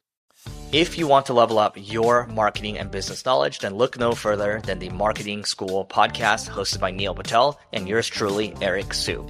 If 0.73 0.97
you 0.97 1.07
want 1.07 1.27
to 1.27 1.33
level 1.33 1.57
up 1.57 1.75
your 1.77 2.27
marketing 2.27 2.77
and 2.77 2.91
business 2.91 3.25
knowledge, 3.25 3.59
then 3.59 3.73
look 3.75 3.97
no 3.97 4.11
further 4.11 4.59
than 4.65 4.79
the 4.79 4.89
Marketing 4.89 5.45
School 5.45 5.85
podcast 5.85 6.49
hosted 6.49 6.81
by 6.81 6.91
Neil 6.91 7.15
Patel 7.15 7.57
and 7.71 7.87
yours 7.87 8.07
truly, 8.07 8.53
Eric 8.61 8.93
Siu. 8.93 9.29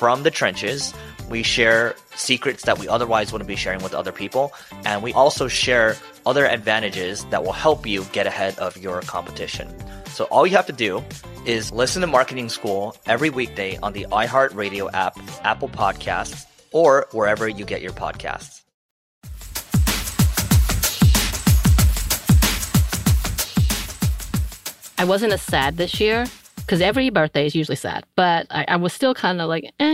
from 0.00 0.22
the 0.22 0.30
trenches. 0.30 0.94
We 1.28 1.42
share 1.42 1.94
secrets 2.16 2.64
that 2.64 2.78
we 2.78 2.88
otherwise 2.88 3.32
wouldn't 3.32 3.48
be 3.48 3.54
sharing 3.54 3.82
with 3.82 3.92
other 3.92 4.12
people. 4.12 4.50
And 4.86 5.02
we 5.02 5.12
also 5.12 5.46
share 5.46 5.94
other 6.24 6.46
advantages 6.46 7.26
that 7.26 7.44
will 7.44 7.52
help 7.52 7.86
you 7.86 8.04
get 8.04 8.26
ahead 8.26 8.58
of 8.58 8.78
your 8.78 9.02
competition. 9.02 9.68
So 10.06 10.24
all 10.24 10.46
you 10.46 10.56
have 10.56 10.64
to 10.68 10.72
do 10.72 11.04
is 11.44 11.70
listen 11.70 12.00
to 12.00 12.06
Marketing 12.06 12.48
School 12.48 12.96
every 13.04 13.28
weekday 13.28 13.76
on 13.82 13.92
the 13.92 14.06
iHeartRadio 14.10 14.88
app, 14.94 15.18
Apple 15.44 15.68
Podcasts, 15.68 16.46
or 16.72 17.06
wherever 17.12 17.46
you 17.46 17.66
get 17.66 17.82
your 17.82 17.92
podcasts. 17.92 18.62
I 24.96 25.04
wasn't 25.04 25.34
as 25.34 25.42
sad 25.42 25.76
this 25.76 26.00
year 26.00 26.26
because 26.70 26.80
every 26.80 27.10
birthday 27.10 27.46
is 27.46 27.56
usually 27.56 27.74
sad, 27.74 28.04
but 28.14 28.46
I, 28.48 28.64
I 28.68 28.76
was 28.76 28.92
still 28.92 29.12
kind 29.12 29.40
of 29.40 29.48
like, 29.48 29.72
eh, 29.80 29.89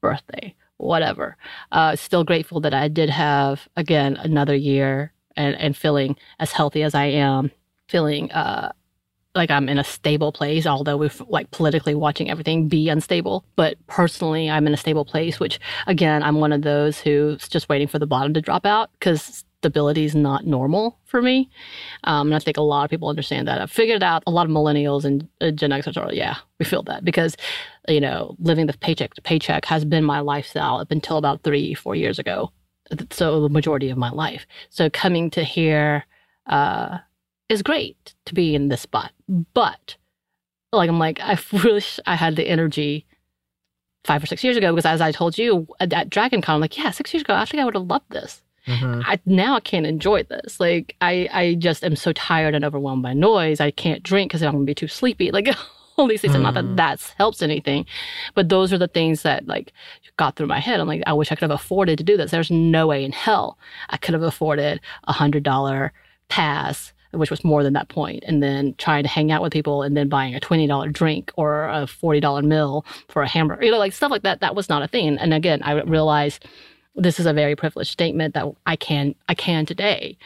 birthday, 0.00 0.54
whatever. 0.76 1.36
Uh, 1.72 1.96
still 1.96 2.24
grateful 2.24 2.60
that 2.60 2.74
I 2.74 2.88
did 2.88 3.10
have, 3.10 3.68
again, 3.76 4.16
another 4.16 4.54
year 4.54 5.12
and, 5.36 5.54
and 5.56 5.76
feeling 5.76 6.16
as 6.38 6.52
healthy 6.52 6.82
as 6.82 6.94
I 6.94 7.06
am, 7.06 7.50
feeling 7.88 8.30
uh, 8.32 8.72
like 9.34 9.50
I'm 9.50 9.68
in 9.68 9.78
a 9.78 9.84
stable 9.84 10.32
place, 10.32 10.66
although 10.66 10.96
we're 10.96 11.10
like 11.28 11.50
politically 11.50 11.94
watching 11.94 12.30
everything 12.30 12.68
be 12.68 12.88
unstable. 12.88 13.44
But 13.56 13.76
personally, 13.86 14.50
I'm 14.50 14.66
in 14.66 14.74
a 14.74 14.76
stable 14.76 15.04
place, 15.04 15.38
which 15.38 15.60
again, 15.86 16.22
I'm 16.22 16.40
one 16.40 16.52
of 16.52 16.62
those 16.62 17.00
who's 17.00 17.48
just 17.48 17.68
waiting 17.68 17.88
for 17.88 17.98
the 17.98 18.06
bottom 18.06 18.34
to 18.34 18.40
drop 18.40 18.66
out 18.66 18.90
because 18.98 19.44
stability 19.60 20.04
is 20.04 20.14
not 20.14 20.46
normal 20.46 20.98
for 21.04 21.20
me. 21.20 21.50
Um, 22.04 22.28
and 22.28 22.34
I 22.34 22.38
think 22.38 22.56
a 22.56 22.62
lot 22.62 22.84
of 22.84 22.90
people 22.90 23.08
understand 23.08 23.48
that. 23.48 23.60
I've 23.60 23.70
figured 23.70 24.02
out 24.02 24.22
a 24.26 24.30
lot 24.30 24.46
of 24.46 24.52
millennials 24.52 25.04
and 25.04 25.28
uh, 25.40 25.50
Gen 25.50 25.70
Xers 25.70 25.96
are, 25.96 26.12
yeah, 26.12 26.36
we 26.58 26.64
feel 26.64 26.82
that 26.84 27.04
because, 27.04 27.36
you 27.88 28.00
know, 28.00 28.36
living 28.38 28.66
the 28.66 28.72
paycheck 28.78 29.14
to 29.14 29.22
paycheck 29.22 29.64
has 29.64 29.84
been 29.84 30.04
my 30.04 30.20
lifestyle 30.20 30.76
up 30.76 30.90
until 30.90 31.16
about 31.16 31.42
three, 31.42 31.74
four 31.74 31.94
years 31.94 32.18
ago. 32.18 32.52
So 33.10 33.42
the 33.42 33.48
majority 33.48 33.90
of 33.90 33.98
my 33.98 34.10
life. 34.10 34.46
So 34.70 34.88
coming 34.88 35.30
to 35.30 35.42
here, 35.42 36.04
uh, 36.46 36.98
is 37.48 37.62
great 37.62 38.14
to 38.26 38.34
be 38.34 38.54
in 38.54 38.68
this 38.68 38.82
spot. 38.82 39.12
But 39.54 39.96
like 40.72 40.88
I'm 40.88 40.98
like, 40.98 41.20
I 41.20 41.38
wish 41.52 41.98
I 42.06 42.14
had 42.14 42.36
the 42.36 42.48
energy 42.48 43.06
five 44.04 44.22
or 44.22 44.26
six 44.26 44.44
years 44.44 44.56
ago 44.56 44.72
because 44.72 44.86
as 44.86 45.00
I 45.00 45.12
told 45.12 45.38
you 45.38 45.66
at 45.80 46.10
Dragon 46.10 46.40
Con, 46.40 46.56
I'm 46.56 46.60
like, 46.60 46.78
yeah, 46.78 46.90
six 46.90 47.12
years 47.12 47.22
ago, 47.22 47.34
I 47.34 47.44
think 47.44 47.60
I 47.60 47.64
would 47.64 47.74
have 47.74 47.86
loved 47.86 48.10
this. 48.10 48.42
Mm-hmm. 48.68 49.00
I 49.04 49.18
now 49.26 49.56
I 49.56 49.60
can't 49.60 49.86
enjoy 49.86 50.22
this. 50.24 50.60
Like 50.60 50.94
I, 51.00 51.28
I 51.32 51.54
just 51.54 51.82
am 51.82 51.96
so 51.96 52.12
tired 52.12 52.54
and 52.54 52.64
overwhelmed 52.64 53.02
by 53.02 53.14
noise. 53.14 53.60
I 53.60 53.70
can't 53.70 54.02
drink 54.02 54.30
because 54.30 54.42
I'm 54.42 54.52
gonna 54.52 54.64
be 54.64 54.74
too 54.74 54.88
sleepy. 54.88 55.30
Like 55.38 55.54
all 55.96 56.08
these 56.08 56.20
things. 56.20 56.34
Mm. 56.34 56.42
Not 56.42 56.54
that 56.54 56.64
mm. 56.64 56.76
that 56.76 57.14
helps 57.16 57.42
anything, 57.42 57.86
but 58.34 58.48
those 58.48 58.72
are 58.72 58.78
the 58.78 58.88
things 58.88 59.22
that 59.22 59.46
like 59.46 59.72
got 60.16 60.34
through 60.36 60.48
my 60.48 60.58
head. 60.58 60.80
I'm 60.80 60.88
like, 60.88 61.02
I 61.06 61.12
wish 61.12 61.30
I 61.30 61.36
could 61.36 61.48
have 61.48 61.60
afforded 61.60 61.98
to 61.98 62.04
do 62.04 62.16
this. 62.16 62.30
There's 62.30 62.50
no 62.50 62.88
way 62.88 63.04
in 63.04 63.12
hell 63.12 63.58
I 63.90 63.96
could 63.98 64.14
have 64.14 64.22
afforded 64.22 64.80
a 65.04 65.12
hundred 65.12 65.44
dollar 65.44 65.92
pass 66.28 66.92
which 67.12 67.30
was 67.30 67.44
more 67.44 67.62
than 67.62 67.72
that 67.72 67.88
point, 67.88 68.22
and 68.26 68.42
then 68.42 68.74
trying 68.76 69.02
to 69.02 69.08
hang 69.08 69.32
out 69.32 69.42
with 69.42 69.52
people 69.52 69.82
and 69.82 69.96
then 69.96 70.08
buying 70.08 70.34
a 70.34 70.40
$20 70.40 70.92
drink 70.92 71.32
or 71.36 71.64
a 71.64 71.86
$40 71.86 72.44
meal 72.44 72.84
for 73.08 73.22
a 73.22 73.28
hamburger, 73.28 73.64
you 73.64 73.70
know, 73.70 73.78
like 73.78 73.92
stuff 73.92 74.10
like 74.10 74.22
that, 74.22 74.40
that 74.40 74.54
was 74.54 74.68
not 74.68 74.82
a 74.82 74.88
thing. 74.88 75.16
And 75.18 75.32
again, 75.32 75.62
I 75.62 75.80
realized 75.82 76.44
this 76.98 77.20
is 77.20 77.26
a 77.26 77.32
very 77.32 77.56
privileged 77.56 77.90
statement 77.90 78.34
that 78.34 78.46
I 78.66 78.76
can, 78.76 79.14
I 79.28 79.34
can 79.34 79.64
today. 79.64 80.18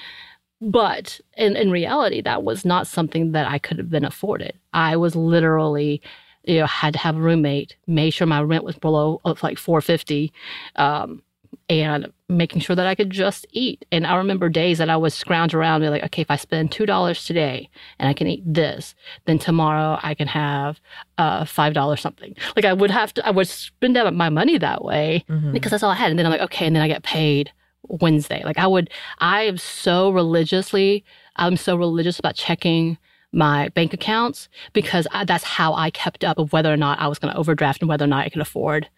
But 0.61 1.21
in, 1.37 1.57
in 1.57 1.71
reality, 1.71 2.21
that 2.23 2.45
was 2.45 2.65
not 2.65 2.87
something 2.87 3.33
that 3.33 3.49
I 3.49 3.59
could 3.59 3.79
have 3.79 3.91
been 3.91 4.05
afforded. 4.05 4.55
I 4.73 4.97
was 4.97 5.17
literally, 5.17 6.01
you 6.45 6.61
know, 6.61 6.67
had 6.67 6.95
to 6.95 6.99
have 7.01 7.17
a 7.17 7.21
roommate, 7.21 7.77
made 7.87 8.11
sure 8.11 8.27
my 8.27 8.43
rent 8.43 8.65
was 8.65 8.77
below 8.77 9.21
like 9.25 9.59
450, 9.59 10.33
um, 10.77 11.23
and 11.69 12.13
making 12.29 12.61
sure 12.61 12.77
that 12.77 12.87
I 12.87 12.95
could 12.95 13.11
just 13.11 13.47
eat. 13.51 13.85
And 13.93 14.07
I 14.07 14.17
remember 14.17 14.49
days 14.49 14.79
that 14.79 14.91
I 14.91 14.97
would 14.97 15.13
scrounge 15.13 15.55
around 15.55 15.83
and 15.83 15.85
be 15.85 15.89
like, 15.91 16.05
okay, 16.05 16.23
if 16.23 16.31
I 16.31 16.37
spend 16.37 16.71
$2 16.71 17.27
today 17.27 17.71
and 17.99 18.09
I 18.09 18.13
can 18.13 18.27
eat 18.27 18.43
this, 18.45 18.95
then 19.27 19.39
tomorrow 19.39 19.99
I 20.03 20.15
can 20.15 20.29
have 20.29 20.81
uh, 21.19 21.45
$5 21.45 21.99
something. 21.99 22.35
Like 22.57 22.65
I 22.65 22.73
would 22.73 22.91
have 22.91 23.15
to, 23.15 23.27
I 23.27 23.31
would 23.31 23.49
spend 23.49 23.95
my 24.17 24.29
money 24.29 24.59
that 24.59 24.85
way 24.85 25.25
mm-hmm. 25.29 25.53
because 25.53 25.71
that's 25.71 25.83
all 25.83 25.91
I 25.91 25.97
had. 25.97 26.11
And 26.11 26.19
then 26.19 26.27
I'm 26.27 26.33
like, 26.33 26.41
okay, 26.43 26.67
and 26.67 26.75
then 26.75 26.83
I 26.83 26.89
get 26.89 27.03
paid 27.03 27.53
Wednesday. 27.89 28.43
Like 28.45 28.59
I 28.59 28.67
would, 28.67 28.91
I 29.19 29.43
am 29.43 29.59
so 29.59 30.11
religiously, 30.11 31.05
I'm 31.37 31.57
so 31.57 31.77
religious 31.77 32.19
about 32.19 32.35
checking 32.35 32.99
my 33.33 33.69
bank 33.71 33.95
accounts 33.95 34.49
because 34.73 35.07
I, 35.11 35.25
that's 35.25 35.45
how 35.45 35.73
I 35.75 35.91
kept 35.91 36.23
up 36.23 36.39
of 36.39 36.53
whether 36.53 36.73
or 36.73 36.77
not 36.77 37.01
I 37.01 37.09
was 37.09 37.19
going 37.19 37.33
to 37.33 37.39
overdraft 37.39 37.81
and 37.81 37.89
whether 37.89 38.05
or 38.05 38.09
not 38.09 38.27
I 38.27 38.29
could 38.29 38.43
afford 38.43 38.89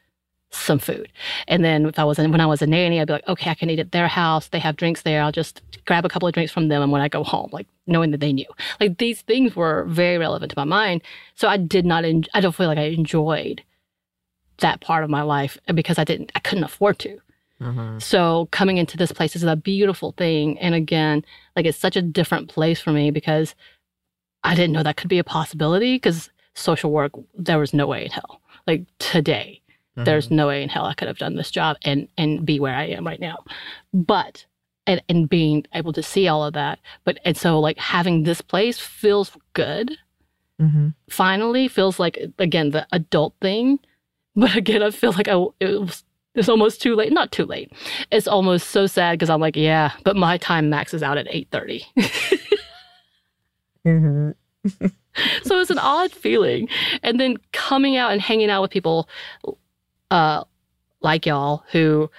some 0.55 0.79
food. 0.79 1.11
And 1.49 1.64
then 1.64 1.87
if 1.87 1.99
I 1.99 2.05
was 2.05 2.19
in, 2.19 2.31
when 2.31 2.40
I 2.40 2.47
was 2.47 2.62
a 2.62 2.67
nanny, 2.67 3.01
I'd 3.01 3.07
be 3.07 3.14
like, 3.14 3.29
okay, 3.29 3.51
I 3.51 3.55
can 3.55 3.71
eat 3.71 3.79
at 3.79 3.93
their 3.93 4.09
house. 4.09 4.49
They 4.49 4.59
have 4.59 4.77
drinks 4.77 5.03
there. 5.03 5.23
I'll 5.23 5.33
just 5.33 5.61
grab 5.85 6.05
a 6.05 6.09
couple 6.09 6.29
of 6.29 6.35
drinks 6.35 6.53
from 6.53 6.69
them. 6.69 6.83
And 6.83 6.93
when 6.93 7.03
I 7.03 7.09
go 7.09 7.25
home, 7.25 7.51
like 7.53 7.67
knowing 7.87 8.11
that 8.12 8.21
they 8.21 8.33
knew, 8.33 8.47
like 8.81 8.99
these 8.99 9.23
things 9.23 9.55
were 9.57 9.85
very 9.85 10.19
relevant 10.19 10.51
to 10.53 10.59
my 10.59 10.64
mind. 10.64 11.03
So 11.35 11.49
I 11.49 11.57
did 11.57 11.85
not, 11.85 12.05
en- 12.05 12.25
I 12.35 12.40
don't 12.40 12.55
feel 12.55 12.69
like 12.69 12.79
I 12.79 12.85
enjoyed 12.85 13.62
that 14.59 14.81
part 14.81 15.05
of 15.05 15.11
my 15.11 15.23
life 15.23 15.59
because 15.75 15.99
I 15.99 16.05
didn't, 16.05 16.33
I 16.35 16.40
couldn't 16.40 16.64
afford 16.64 16.99
to. 17.01 17.19
Mm-hmm. 17.61 17.99
So 17.99 18.49
coming 18.51 18.79
into 18.79 18.97
this 18.97 19.12
place 19.12 19.37
is 19.37 19.43
a 19.43 19.57
beautiful 19.57 20.12
thing. 20.12 20.59
And 20.59 20.75
again, 20.75 21.25
like 21.57 21.67
it's 21.67 21.79
such 21.79 21.97
a 21.97 22.03
different 22.03 22.49
place 22.49 22.81
for 22.81 22.93
me 22.93 23.11
because 23.11 23.55
I 24.43 24.55
didn't 24.55 24.73
know 24.73 24.83
that 24.83 24.97
could 24.97 25.09
be 25.09 25.19
a 25.19 25.25
possibility 25.25 25.97
because 25.97 26.31
social 26.55 26.90
work, 26.90 27.12
there 27.37 27.59
was 27.59 27.73
no 27.75 27.87
way 27.87 28.05
in 28.05 28.11
hell. 28.11 28.40
Like 28.67 28.85
today, 28.99 29.61
mm-hmm. 29.96 30.04
there's 30.04 30.30
no 30.30 30.48
way 30.48 30.62
in 30.62 30.68
hell 30.68 30.85
I 30.85 30.94
could 30.94 31.09
have 31.09 31.18
done 31.18 31.37
this 31.37 31.50
job 31.50 31.76
and 31.83 32.09
and 32.16 32.44
be 32.44 32.61
where 32.61 32.74
I 32.74 32.85
am 32.85 33.07
right 33.07 33.20
now. 33.20 33.44
But 33.92 34.46
and, 34.87 35.02
and 35.09 35.28
being 35.28 35.64
able 35.74 35.92
to 35.92 36.02
see 36.02 36.28
all 36.28 36.44
of 36.44 36.54
that. 36.54 36.78
But 37.04 37.18
and 37.24 37.37
so 37.37 37.59
like 37.61 37.78
having 37.78 38.22
this 38.22 38.40
place 38.40 38.78
feels 38.78 39.33
good. 39.54 39.92
Mm-hmm. 40.61 40.88
Finally, 41.09 41.68
feels 41.68 41.98
like 41.98 42.18
again 42.38 42.70
the 42.70 42.87
adult 42.92 43.35
thing. 43.40 43.78
But 44.37 44.57
again, 44.57 44.83
I 44.83 44.90
feel 44.90 45.12
like 45.12 45.28
I 45.28 45.40
it 45.61 45.80
was 45.80 46.02
it's 46.35 46.48
almost 46.48 46.83
too 46.83 46.96
late. 46.96 47.12
Not 47.12 47.30
too 47.30 47.44
late. 47.44 47.72
It's 48.11 48.26
almost 48.26 48.70
so 48.70 48.88
sad 48.88 49.12
because 49.12 49.30
I'm 49.30 49.40
like, 49.40 49.54
yeah, 49.54 49.92
but 50.02 50.16
my 50.16 50.38
time 50.38 50.68
maxes 50.68 51.04
out 51.04 51.18
at 51.18 51.28
eight 51.30 51.46
thirty. 51.52 51.87
mm-hmm. 53.87 54.30
so 55.44 55.61
it's 55.61 55.70
an 55.70 55.78
odd 55.78 56.11
feeling, 56.11 56.68
and 57.04 57.20
then 57.20 57.37
coming 57.52 57.96
out 57.96 58.11
and 58.11 58.20
hanging 58.20 58.50
out 58.50 58.62
with 58.62 58.72
people, 58.72 59.09
uh, 60.11 60.45
like 61.01 61.27
y'all 61.27 61.64
who 61.73 62.11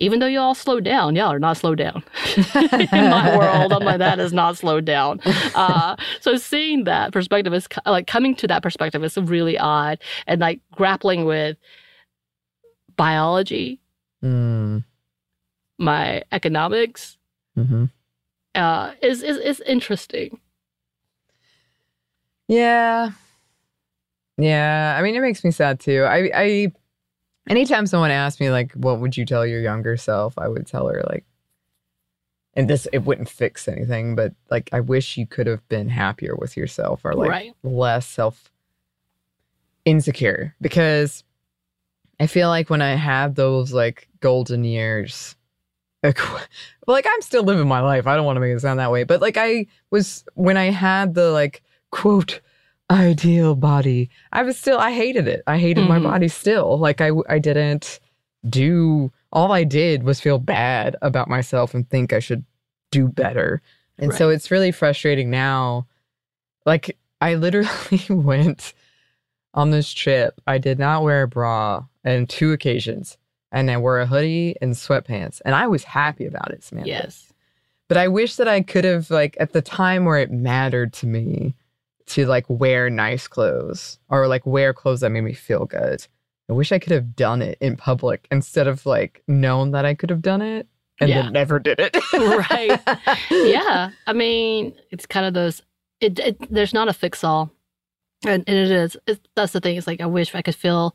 even 0.00 0.18
though 0.18 0.26
y'all 0.26 0.54
slowed 0.54 0.82
down, 0.82 1.14
y'all 1.14 1.30
are 1.30 1.38
not 1.38 1.58
slowed 1.58 1.78
down. 1.78 2.02
In 2.56 3.10
my 3.10 3.36
world, 3.36 3.72
I'm 3.72 3.84
like, 3.84 3.98
that 3.98 4.18
is 4.18 4.32
not 4.32 4.56
slowed 4.56 4.84
down. 4.84 5.20
Uh, 5.54 5.96
so 6.20 6.36
seeing 6.36 6.84
that 6.84 7.12
perspective 7.12 7.52
is 7.52 7.66
like 7.84 8.06
coming 8.06 8.34
to 8.36 8.46
that 8.46 8.62
perspective 8.62 9.02
is 9.02 9.16
really 9.16 9.58
odd 9.58 9.98
and 10.26 10.40
like 10.40 10.60
grappling 10.72 11.24
with 11.24 11.56
biology, 12.96 13.80
mm. 14.22 14.82
my 15.78 16.22
economics, 16.32 17.18
mm-hmm. 17.58 17.86
uh, 18.54 18.92
is, 19.02 19.22
is, 19.22 19.36
is 19.38 19.60
interesting. 19.66 20.38
Yeah. 22.48 23.10
Yeah. 24.38 24.96
I 24.98 25.02
mean, 25.02 25.14
it 25.16 25.20
makes 25.20 25.44
me 25.44 25.50
sad 25.50 25.80
too. 25.80 26.04
I, 26.04 26.30
I 26.34 26.72
anytime 27.50 27.84
someone 27.86 28.12
asks 28.12 28.40
me 28.40 28.50
like 28.50 28.72
what 28.72 29.00
would 29.00 29.16
you 29.16 29.26
tell 29.26 29.44
your 29.44 29.60
younger 29.60 29.96
self 29.96 30.38
i 30.38 30.48
would 30.48 30.66
tell 30.66 30.88
her 30.88 31.02
like 31.10 31.24
and 32.54 32.70
this 32.70 32.86
it 32.92 32.98
wouldn't 32.98 33.28
fix 33.28 33.68
anything 33.68 34.14
but 34.14 34.32
like 34.50 34.70
i 34.72 34.80
wish 34.80 35.16
you 35.16 35.26
could 35.26 35.46
have 35.46 35.66
been 35.68 35.88
happier 35.88 36.34
with 36.36 36.56
yourself 36.56 37.04
or 37.04 37.12
like 37.14 37.28
right. 37.28 37.52
less 37.62 38.06
self 38.06 38.50
insecure 39.84 40.54
because 40.60 41.24
i 42.20 42.26
feel 42.26 42.48
like 42.48 42.70
when 42.70 42.82
i 42.82 42.94
had 42.94 43.34
those 43.34 43.72
like 43.72 44.08
golden 44.20 44.64
years 44.64 45.34
like 46.02 47.06
i'm 47.06 47.20
still 47.20 47.42
living 47.42 47.68
my 47.68 47.80
life 47.80 48.06
i 48.06 48.14
don't 48.14 48.24
want 48.24 48.36
to 48.36 48.40
make 48.40 48.54
it 48.54 48.60
sound 48.60 48.78
that 48.78 48.92
way 48.92 49.04
but 49.04 49.20
like 49.20 49.36
i 49.36 49.66
was 49.90 50.24
when 50.34 50.56
i 50.56 50.70
had 50.70 51.14
the 51.14 51.30
like 51.30 51.62
quote 51.90 52.40
ideal 52.90 53.54
body. 53.54 54.10
I 54.32 54.42
was 54.42 54.58
still, 54.58 54.78
I 54.78 54.92
hated 54.92 55.28
it. 55.28 55.42
I 55.46 55.58
hated 55.58 55.82
mm-hmm. 55.82 56.02
my 56.02 56.10
body 56.10 56.28
still. 56.28 56.78
Like 56.78 57.00
I, 57.00 57.10
I 57.28 57.38
didn't 57.38 58.00
do, 58.48 59.12
all 59.32 59.52
I 59.52 59.64
did 59.64 60.02
was 60.02 60.20
feel 60.20 60.38
bad 60.38 60.96
about 61.02 61.28
myself 61.28 61.72
and 61.74 61.88
think 61.88 62.12
I 62.12 62.18
should 62.18 62.44
do 62.90 63.08
better. 63.08 63.62
And 63.98 64.10
right. 64.10 64.18
so 64.18 64.30
it's 64.30 64.50
really 64.50 64.72
frustrating 64.72 65.30
now. 65.30 65.86
Like 66.66 66.96
I 67.20 67.34
literally 67.34 68.02
went 68.10 68.74
on 69.54 69.70
this 69.70 69.92
trip. 69.92 70.40
I 70.46 70.58
did 70.58 70.78
not 70.78 71.02
wear 71.02 71.22
a 71.22 71.28
bra 71.28 71.84
on 72.04 72.26
two 72.26 72.52
occasions. 72.52 73.16
And 73.52 73.70
I 73.70 73.78
wore 73.78 73.98
a 73.98 74.06
hoodie 74.06 74.54
and 74.62 74.74
sweatpants. 74.74 75.40
And 75.44 75.54
I 75.54 75.66
was 75.66 75.82
happy 75.82 76.24
about 76.24 76.52
it, 76.52 76.62
Samantha. 76.62 76.88
Yes. 76.88 77.32
But 77.88 77.96
I 77.96 78.06
wish 78.06 78.36
that 78.36 78.46
I 78.46 78.60
could 78.60 78.84
have, 78.84 79.10
like, 79.10 79.36
at 79.40 79.52
the 79.52 79.60
time 79.60 80.04
where 80.04 80.18
it 80.18 80.30
mattered 80.30 80.92
to 80.94 81.06
me, 81.08 81.56
to 82.10 82.26
like 82.26 82.44
wear 82.48 82.90
nice 82.90 83.28
clothes 83.28 83.98
or 84.08 84.26
like 84.26 84.44
wear 84.46 84.72
clothes 84.72 85.00
that 85.00 85.10
made 85.10 85.22
me 85.22 85.32
feel 85.32 85.66
good. 85.66 86.06
I 86.48 86.52
wish 86.52 86.72
I 86.72 86.78
could 86.78 86.92
have 86.92 87.14
done 87.14 87.42
it 87.42 87.58
in 87.60 87.76
public 87.76 88.26
instead 88.30 88.66
of 88.66 88.84
like 88.84 89.22
known 89.28 89.70
that 89.70 89.84
I 89.84 89.94
could 89.94 90.10
have 90.10 90.22
done 90.22 90.42
it 90.42 90.66
and 91.00 91.08
yeah. 91.08 91.22
then 91.22 91.32
never 91.32 91.58
did 91.58 91.78
it. 91.78 91.96
right. 92.50 92.80
Yeah. 93.30 93.90
I 94.06 94.12
mean, 94.12 94.74
it's 94.90 95.06
kind 95.06 95.26
of 95.26 95.34
those, 95.34 95.62
it, 96.00 96.18
it 96.18 96.52
there's 96.52 96.74
not 96.74 96.88
a 96.88 96.92
fix 96.92 97.22
all. 97.22 97.52
And, 98.26 98.44
and 98.46 98.58
it 98.58 98.70
is. 98.70 98.96
It, 99.06 99.20
that's 99.34 99.52
the 99.52 99.60
thing. 99.60 99.76
It's 99.76 99.86
like, 99.86 100.00
I 100.00 100.06
wish 100.06 100.34
I 100.34 100.42
could 100.42 100.56
feel 100.56 100.94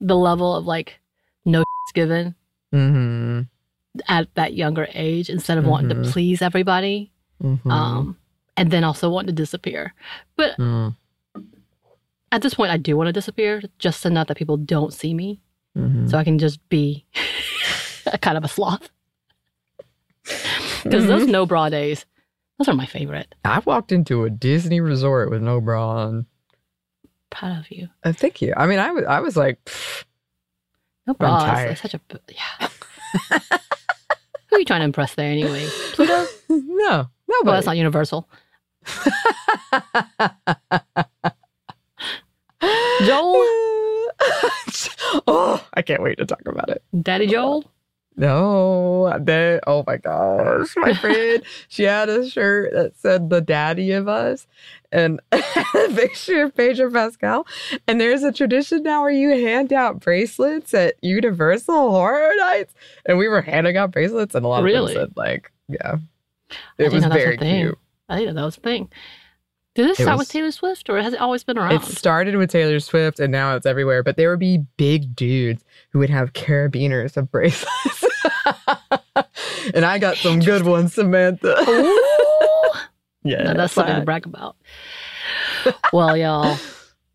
the 0.00 0.16
level 0.16 0.54
of 0.54 0.66
like 0.66 1.00
no 1.44 1.64
given 1.94 2.34
mm-hmm. 2.72 3.42
at 4.08 4.32
that 4.36 4.54
younger 4.54 4.88
age 4.94 5.28
instead 5.28 5.58
of 5.58 5.62
mm-hmm. 5.62 5.70
wanting 5.70 5.88
to 5.90 5.94
mm-hmm. 5.96 6.10
please 6.12 6.40
everybody. 6.40 7.12
Mm-hmm. 7.42 7.70
Um, 7.70 8.16
and 8.56 8.70
then 8.70 8.84
also 8.84 9.10
want 9.10 9.26
to 9.26 9.32
disappear. 9.32 9.94
But 10.36 10.56
mm. 10.58 10.94
at 12.32 12.42
this 12.42 12.54
point, 12.54 12.70
I 12.70 12.76
do 12.76 12.96
want 12.96 13.08
to 13.08 13.12
disappear 13.12 13.62
just 13.78 14.04
enough 14.06 14.28
that 14.28 14.36
people 14.36 14.56
don't 14.56 14.92
see 14.92 15.14
me. 15.14 15.40
Mm-hmm. 15.76 16.08
So 16.08 16.18
I 16.18 16.24
can 16.24 16.38
just 16.38 16.66
be 16.68 17.04
a 18.06 18.18
kind 18.18 18.36
of 18.36 18.44
a 18.44 18.48
sloth. 18.48 18.90
Because 20.24 21.04
mm-hmm. 21.04 21.06
those 21.06 21.26
no 21.26 21.46
bra 21.46 21.68
days, 21.68 22.06
those 22.58 22.68
are 22.68 22.74
my 22.74 22.86
favorite. 22.86 23.34
I 23.44 23.60
walked 23.60 23.92
into 23.92 24.24
a 24.24 24.30
Disney 24.30 24.80
resort 24.80 25.30
with 25.30 25.42
no 25.42 25.60
bra 25.60 26.06
on. 26.06 26.26
Proud 27.30 27.58
of 27.58 27.70
you. 27.70 27.88
Uh, 28.02 28.12
thank 28.12 28.42
you. 28.42 28.52
I 28.56 28.66
mean, 28.66 28.78
I 28.78 28.90
was, 28.90 29.04
I 29.04 29.20
was 29.20 29.36
like, 29.36 29.58
no 31.06 31.14
bra. 31.14 31.56
It's 31.60 31.80
such 31.80 31.94
a 31.94 32.00
yeah. 32.28 32.68
Who 34.48 34.56
are 34.56 34.58
you 34.58 34.64
trying 34.64 34.80
to 34.80 34.84
impress 34.84 35.14
there 35.14 35.30
anyway? 35.30 35.66
Pluto? 35.92 36.26
No, 36.48 37.08
no. 37.30 37.36
Well, 37.44 37.54
that's 37.54 37.66
not 37.66 37.76
Universal. 37.76 38.28
Joel? 43.04 43.46
oh, 45.26 45.64
I 45.74 45.82
can't 45.82 46.02
wait 46.02 46.18
to 46.18 46.26
talk 46.26 46.42
about 46.46 46.68
it. 46.68 46.82
Daddy 47.02 47.26
Joel? 47.26 47.64
No, 48.16 49.16
they, 49.18 49.60
oh 49.66 49.82
my 49.86 49.96
gosh, 49.96 50.74
my 50.76 50.92
friend, 50.92 51.42
she 51.68 51.84
had 51.84 52.10
a 52.10 52.28
shirt 52.28 52.72
that 52.74 52.96
said 52.98 53.30
the 53.30 53.40
daddy 53.40 53.92
of 53.92 54.08
us 54.08 54.46
and 54.92 55.20
a 55.32 55.40
picture 55.94 56.44
of 56.44 56.54
Pedro 56.54 56.90
Pascal. 56.90 57.46
And 57.86 57.98
there's 57.98 58.22
a 58.22 58.32
tradition 58.32 58.82
now 58.82 59.02
where 59.02 59.10
you 59.10 59.30
hand 59.30 59.72
out 59.72 60.00
bracelets 60.00 60.74
at 60.74 60.96
Universal 61.02 61.90
Horror 61.92 62.32
Nights. 62.36 62.74
And 63.06 63.16
we 63.16 63.26
were 63.26 63.40
handing 63.40 63.78
out 63.78 63.92
bracelets, 63.92 64.34
and 64.34 64.44
a 64.44 64.48
lot 64.48 64.64
really? 64.64 64.96
of 64.96 65.00
people 65.00 65.06
said, 65.06 65.16
like, 65.16 65.52
yeah, 65.68 65.96
it 66.78 66.92
was 66.92 67.04
very 67.04 67.36
cute. 67.36 67.78
I 68.08 68.18
didn't 68.18 68.34
know 68.34 68.42
that 68.42 68.46
was 68.46 68.56
a 68.58 68.60
thing. 68.60 68.90
Did 69.74 69.88
this 69.88 70.00
it 70.00 70.02
start 70.02 70.18
was, 70.18 70.26
with 70.26 70.32
Taylor 70.32 70.50
Swift 70.50 70.90
or 70.90 71.00
has 71.00 71.14
it 71.14 71.20
always 71.20 71.44
been 71.44 71.56
around? 71.56 71.72
It 71.72 71.82
started 71.84 72.36
with 72.36 72.50
Taylor 72.50 72.80
Swift 72.80 73.20
and 73.20 73.30
now 73.30 73.54
it's 73.54 73.66
everywhere. 73.66 74.02
But 74.02 74.16
there 74.16 74.30
would 74.30 74.40
be 74.40 74.58
big 74.76 75.14
dudes 75.14 75.64
who 75.90 76.00
would 76.00 76.10
have 76.10 76.32
carabiners 76.32 77.16
of 77.16 77.30
bracelets. 77.30 78.04
and 79.74 79.84
I 79.84 79.98
got 79.98 80.16
some 80.16 80.40
good 80.40 80.66
ones, 80.66 80.94
Samantha. 80.94 81.54
yeah. 83.22 83.42
No, 83.44 83.54
that's 83.54 83.74
something 83.74 83.94
to 83.94 84.02
brag 84.02 84.26
about. 84.26 84.56
well, 85.92 86.16
y'all, 86.16 86.58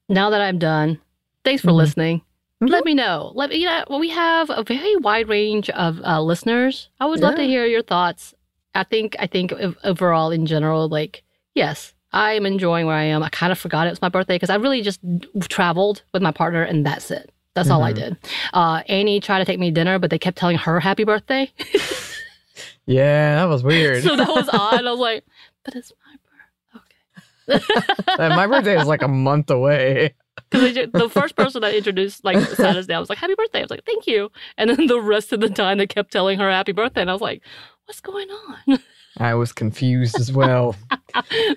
now 0.07 0.29
that 0.29 0.39
I'm 0.39 0.57
done, 0.57 0.99
thanks 1.43 1.61
for 1.61 1.69
mm-hmm. 1.69 1.77
listening. 1.77 2.19
Mm-hmm. 2.19 2.67
Let 2.67 2.85
me 2.85 2.93
know. 2.93 3.33
Let 3.35 3.49
me, 3.49 3.57
you 3.57 3.65
know, 3.65 3.83
we 3.99 4.09
have 4.11 4.49
a 4.49 4.63
very 4.63 4.95
wide 4.97 5.27
range 5.27 5.69
of 5.71 5.99
uh, 6.05 6.21
listeners. 6.21 6.89
I 7.01 7.05
would 7.05 7.19
yeah. 7.19 7.25
love 7.25 7.35
to 7.35 7.43
hear 7.43 7.65
your 7.65 7.83
thoughts 7.83 8.33
I 8.75 8.83
think 8.83 9.15
I 9.19 9.27
think 9.27 9.53
overall 9.83 10.31
in 10.31 10.45
general, 10.45 10.88
like 10.88 11.23
yes, 11.53 11.93
I 12.11 12.33
am 12.33 12.45
enjoying 12.45 12.85
where 12.85 12.95
I 12.95 13.03
am. 13.03 13.23
I 13.23 13.29
kind 13.29 13.51
of 13.51 13.59
forgot 13.59 13.88
it 13.88 13.91
was 13.91 14.01
my 14.01 14.09
birthday 14.09 14.35
because 14.35 14.49
I 14.49 14.55
really 14.55 14.81
just 14.81 14.99
traveled 15.41 16.03
with 16.13 16.21
my 16.21 16.31
partner 16.31 16.63
and 16.63 16.85
that's 16.85 17.11
it. 17.11 17.31
That's 17.55 17.67
mm-hmm. 17.69 17.75
all 17.75 17.83
I 17.83 17.93
mm-hmm. 17.93 18.09
did. 18.09 18.17
Uh, 18.53 18.83
Annie 18.88 19.19
tried 19.19 19.39
to 19.39 19.45
take 19.45 19.59
me 19.59 19.69
to 19.69 19.73
dinner, 19.73 19.99
but 19.99 20.09
they 20.09 20.19
kept 20.19 20.38
telling 20.38 20.57
her 20.57 20.79
happy 20.79 21.03
birthday. 21.03 21.51
yeah, 22.85 23.35
that 23.35 23.45
was 23.45 23.63
weird. 23.63 24.03
so 24.03 24.15
that 24.15 24.27
was 24.27 24.49
odd. 24.51 24.85
I 24.85 24.91
was 24.91 24.99
like, 24.99 25.25
but 25.63 25.75
it's 25.75 25.91
my 26.05 27.57
birthday. 27.57 27.75
Okay. 28.17 28.29
my 28.29 28.47
birthday 28.47 28.79
is 28.79 28.88
like 28.88 29.01
a 29.01 29.07
month 29.07 29.49
away. 29.49 30.13
Because 30.51 30.75
the 30.93 31.09
first 31.09 31.35
person 31.35 31.61
that 31.61 31.73
introduced, 31.73 32.23
like, 32.23 32.38
sat 32.39 32.75
us 32.75 32.85
down, 32.85 32.99
was 32.99 33.09
like, 33.09 33.17
"Happy 33.17 33.33
birthday!" 33.35 33.59
I 33.59 33.61
was 33.63 33.71
like, 33.71 33.83
"Thank 33.85 34.05
you." 34.05 34.31
And 34.57 34.69
then 34.69 34.88
the 34.88 35.01
rest 35.01 35.33
of 35.33 35.39
the 35.39 35.49
time, 35.49 35.77
they 35.79 35.88
kept 35.88 36.11
telling 36.11 36.39
her 36.39 36.49
happy 36.51 36.71
birthday, 36.71 37.01
and 37.01 37.09
I 37.09 37.13
was 37.13 37.21
like, 37.21 37.41
what's 37.85 38.01
going 38.01 38.27
on? 38.29 38.79
I 39.17 39.33
was 39.35 39.51
confused 39.53 40.19
as 40.19 40.31
well. 40.31 40.75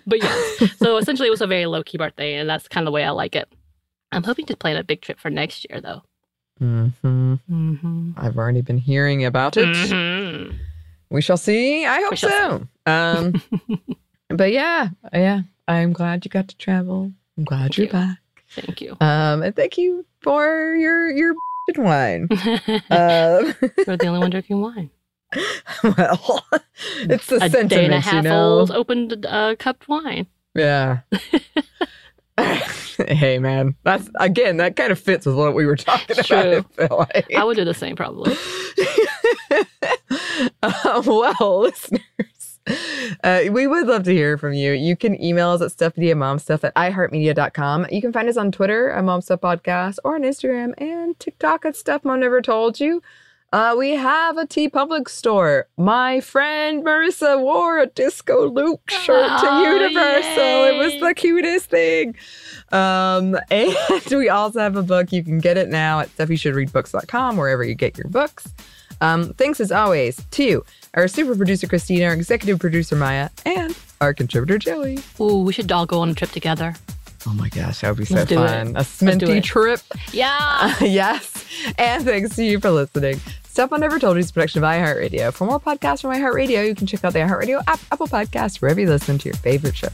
but 0.07 0.23
yes, 0.23 0.77
so 0.79 0.97
essentially 0.97 1.29
it 1.29 1.31
was 1.31 1.41
a 1.41 1.47
very 1.47 1.67
low 1.67 1.83
key 1.83 1.99
birthday, 1.99 2.35
and 2.35 2.49
that's 2.49 2.69
kind 2.69 2.87
of 2.87 2.87
the 2.87 2.93
way 2.95 3.05
I 3.05 3.11
like 3.11 3.35
it. 3.35 3.49
I'm 4.13 4.23
hoping 4.23 4.47
to 4.47 4.57
plan 4.57 4.77
a 4.77 4.85
big 4.85 5.03
trip 5.03 5.19
for 5.19 5.31
next 5.31 5.67
year, 5.69 5.81
though. 5.81 6.03
Mm-hmm. 6.61 7.35
Mm-hmm. 7.51 8.11
I've 8.17 8.37
already 8.37 8.63
been 8.63 8.79
hearing 8.79 9.25
about 9.25 9.57
it. 9.57 9.67
Mm-hmm. 9.67 10.57
We 11.11 11.21
shall 11.23 11.37
see. 11.37 11.85
I 11.87 12.01
hope 12.03 12.19
so. 12.19 12.67
Um, 12.87 13.43
but 14.29 14.53
yeah, 14.53 14.89
yeah, 15.13 15.43
I'm 15.67 15.93
glad 15.93 16.25
you 16.25 16.31
got 16.31 16.49
to 16.49 16.57
travel. 16.57 17.13
I'm 17.37 17.45
glad 17.45 17.61
thank 17.75 17.77
you're 17.79 17.87
you. 17.87 17.93
back. 17.93 18.19
Thank 18.51 18.81
you. 18.81 18.97
Um, 19.01 19.43
and 19.43 19.55
thank 19.55 19.79
you 19.79 20.05
for 20.21 20.75
your 20.75 21.11
your 21.11 21.35
wine. 21.77 22.29
um, 22.31 23.55
You're 23.87 23.97
the 23.97 24.07
only 24.07 24.19
one 24.21 24.31
drinking 24.31 24.61
wine. 24.61 24.91
well, 25.83 26.47
it's 27.01 27.27
the 27.27 27.37
a 27.37 27.41
sentiment, 27.41 27.71
day 27.71 27.85
and 27.85 27.95
a 27.95 28.01
half 28.01 28.15
you 28.15 28.23
know? 28.23 28.59
old 28.59 28.71
opened 28.71 29.27
uh, 29.27 29.57
cupped 29.59 29.89
wine. 29.89 30.27
Yeah. 30.55 31.01
hey 33.09 33.39
man, 33.39 33.75
that's 33.83 34.09
again 34.21 34.57
that 34.59 34.77
kind 34.77 34.93
of 34.93 34.99
fits 34.99 35.27
with 35.27 35.37
what 35.37 35.55
we 35.55 35.67
were 35.67 35.77
talking 35.77 36.17
True. 36.25 36.65
about. 36.79 36.93
I, 36.93 36.95
like. 36.95 37.35
I 37.35 37.45
would 37.45 37.57
do 37.57 37.65
the 37.65 37.75
same 37.75 37.97
probably. 37.97 38.37
Uh, 40.63 41.03
well, 41.05 41.61
listeners, 41.61 42.61
uh, 43.25 43.43
we 43.51 43.67
would 43.67 43.87
love 43.87 44.05
to 44.05 44.13
hear 44.13 44.39
from 44.39 44.53
you. 44.53 44.73
You 44.73 44.97
can 44.97 45.21
email 45.23 45.51
us 45.51 45.63
at 45.63 45.71
stuffmediamomstuff 45.71 46.65
at 46.65 46.75
iheartmedia.com. 46.75 47.87
You 47.91 48.01
can 48.01 48.13
find 48.13 48.29
us 48.29 48.37
on 48.37 48.53
Twitter 48.53 48.91
at 48.91 49.05
Mom 49.05 49.21
Stuff 49.21 49.41
Podcast 49.41 49.99
or 50.05 50.15
on 50.15 50.23
Instagram 50.23 50.75
and 50.79 51.19
TikTok 51.19 51.65
at 51.65 51.77
Stuff 51.77 52.05
Mom 52.05 52.21
Never 52.21 52.41
Told 52.41 52.81
You. 52.81 53.03
Uh, 53.51 53.75
we 53.79 53.93
have 53.93 54.37
a 54.37 54.45
TeePublic 54.47 55.09
store. 55.09 55.67
My 55.79 56.21
friend 56.21 56.85
Marissa 56.85 57.41
wore 57.41 57.79
a 57.79 57.87
Disco 57.87 58.47
Luke 58.51 58.91
shirt 58.91 59.27
Oh, 59.31 59.41
to 59.65 59.71
Universal. 59.71 60.65
It 60.67 60.77
was 60.79 61.01
the 61.01 61.15
cutest 61.15 61.71
thing. 61.71 62.15
Um, 62.73 63.39
and 63.51 63.75
we 64.11 64.29
also 64.29 64.61
have 64.61 64.77
a 64.77 64.83
book. 64.83 65.13
You 65.13 65.25
can 65.25 65.39
get 65.39 65.57
it 65.57 65.69
now 65.71 66.01
at 66.01 66.15
stuffyoushouldreadbooks.com, 66.17 67.39
wherever 67.39 67.65
you 67.65 67.75
get 67.75 67.97
your 67.97 68.09
books. 68.09 68.49
Um, 69.01 69.33
thanks 69.35 69.61
as 69.61 69.73
always 69.73 70.23
to 70.33 70.63
our 70.93 71.09
super 71.09 71.35
producer 71.35 71.67
Christina, 71.67 72.07
our 72.07 72.13
executive 72.13 72.59
producer 72.59 72.97
Maya, 72.97 73.31
and 73.47 73.75
our 74.03 74.13
contributor 74.13 74.59
Joey. 74.59 74.99
Ooh, 75.21 75.39
we 75.43 75.53
should 75.55 75.71
all 75.73 75.87
go 75.87 76.01
on 76.01 76.11
a 76.11 76.15
trip 76.15 76.31
together. 76.33 76.75
Oh 77.27 77.33
my 77.35 77.49
gosh, 77.49 77.81
that 77.81 77.91
would 77.91 77.99
be 77.99 78.05
so 78.05 78.27
fun. 78.27 78.69
it. 78.69 78.77
A 78.77 78.81
sminty 78.81 79.43
trip. 79.43 79.81
Yeah. 80.13 80.75
yes. 80.81 81.38
And 81.79 82.05
thanks 82.05 82.37
to 82.37 82.45
you 82.45 82.61
for 82.61 82.71
listening. 82.71 83.21
Stuff 83.49 83.73
I 83.73 83.79
Never 83.79 83.99
Told 83.99 84.17
You 84.17 84.21
is 84.21 84.31
a 84.31 84.33
production 84.33 84.63
of 84.63 84.69
iHeartRadio. 84.71 85.33
For 85.33 85.45
more 85.47 85.61
podcasts 85.61 86.03
from 86.03 86.13
iHeartRadio, 86.13 86.67
you 86.67 86.75
can 86.75 86.87
check 86.87 87.05
out 87.05 87.13
the 87.13 87.21
iHeartRadio 87.21 87.63
app, 87.67 87.81
Apple 87.91 88.07
Podcasts, 88.07 88.61
wherever 88.61 88.81
you 88.81 88.89
listen 88.89 89.19
to 89.19 89.29
your 89.29 89.37
favorite 89.37 89.77
show. 89.77 89.89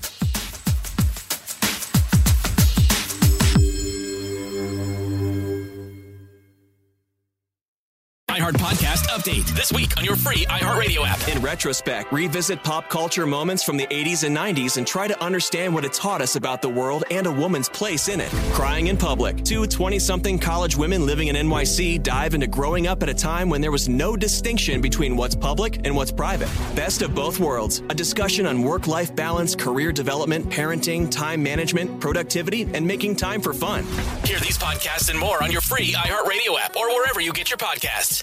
iHeart 8.29 8.55
Podcast 8.55 8.94
Update 9.25 9.47
this 9.57 9.73
week 9.73 9.97
on 9.97 10.05
your 10.05 10.17
free 10.17 10.45
iHeartRadio 10.51 11.07
app. 11.07 11.29
In 11.35 11.41
retrospect, 11.41 12.13
revisit 12.13 12.63
pop 12.63 12.91
culture 12.91 13.25
moments 13.25 13.65
from 13.65 13.79
the 13.79 13.87
80s 13.87 14.23
and 14.23 14.37
90s 14.37 14.77
and 14.77 14.87
try 14.87 15.09
to 15.09 15.19
understand 15.23 15.73
what 15.73 15.83
it 15.83 15.95
taught 15.95 16.21
us 16.21 16.37
about 16.37 16.61
the 16.61 16.69
world 16.69 17.05
and 17.11 17.27
a 17.27 17.33
woman's 17.33 17.71
place 17.71 18.09
in 18.09 18.21
it. 18.21 18.29
Crying 18.53 18.89
in 18.89 18.99
public. 18.99 19.43
Two 19.43 19.67
20 19.67 19.99
something 19.99 20.39
college 20.39 20.77
women 20.77 21.07
living 21.07 21.29
in 21.29 21.37
NYC 21.37 22.03
dive 22.03 22.35
into 22.35 22.47
growing 22.47 22.87
up 22.87 23.03
at 23.03 23.09
a 23.09 23.15
time 23.15 23.49
when 23.49 23.63
there 23.63 23.71
was 23.71 23.89
no 23.89 24.15
distinction 24.15 24.83
between 24.83 25.17
what's 25.17 25.35
public 25.35 25.81
and 25.87 25.97
what's 25.97 26.13
private. 26.13 26.51
Best 26.77 27.01
of 27.01 27.15
both 27.15 27.41
worlds. 27.41 27.79
A 27.89 27.95
discussion 27.95 28.45
on 28.45 28.63
work 28.63 28.87
life 28.87 29.17
balance, 29.17 29.55
career 29.55 29.91
development, 29.91 30.51
parenting, 30.51 31.11
time 31.11 31.43
management, 31.43 31.99
productivity, 31.99 32.69
and 32.75 32.87
making 32.87 33.17
time 33.17 33.41
for 33.41 33.55
fun. 33.55 33.85
Hear 34.25 34.39
these 34.41 34.59
podcasts 34.59 35.09
and 35.09 35.19
more 35.19 35.43
on 35.43 35.51
your 35.51 35.63
free 35.63 35.95
iHeartRadio 35.95 36.61
app 36.61 36.77
or 36.77 36.89
wherever 36.89 37.23
you 37.23 37.33
get 37.33 37.49
your 37.49 37.57
podcasts. 37.57 38.23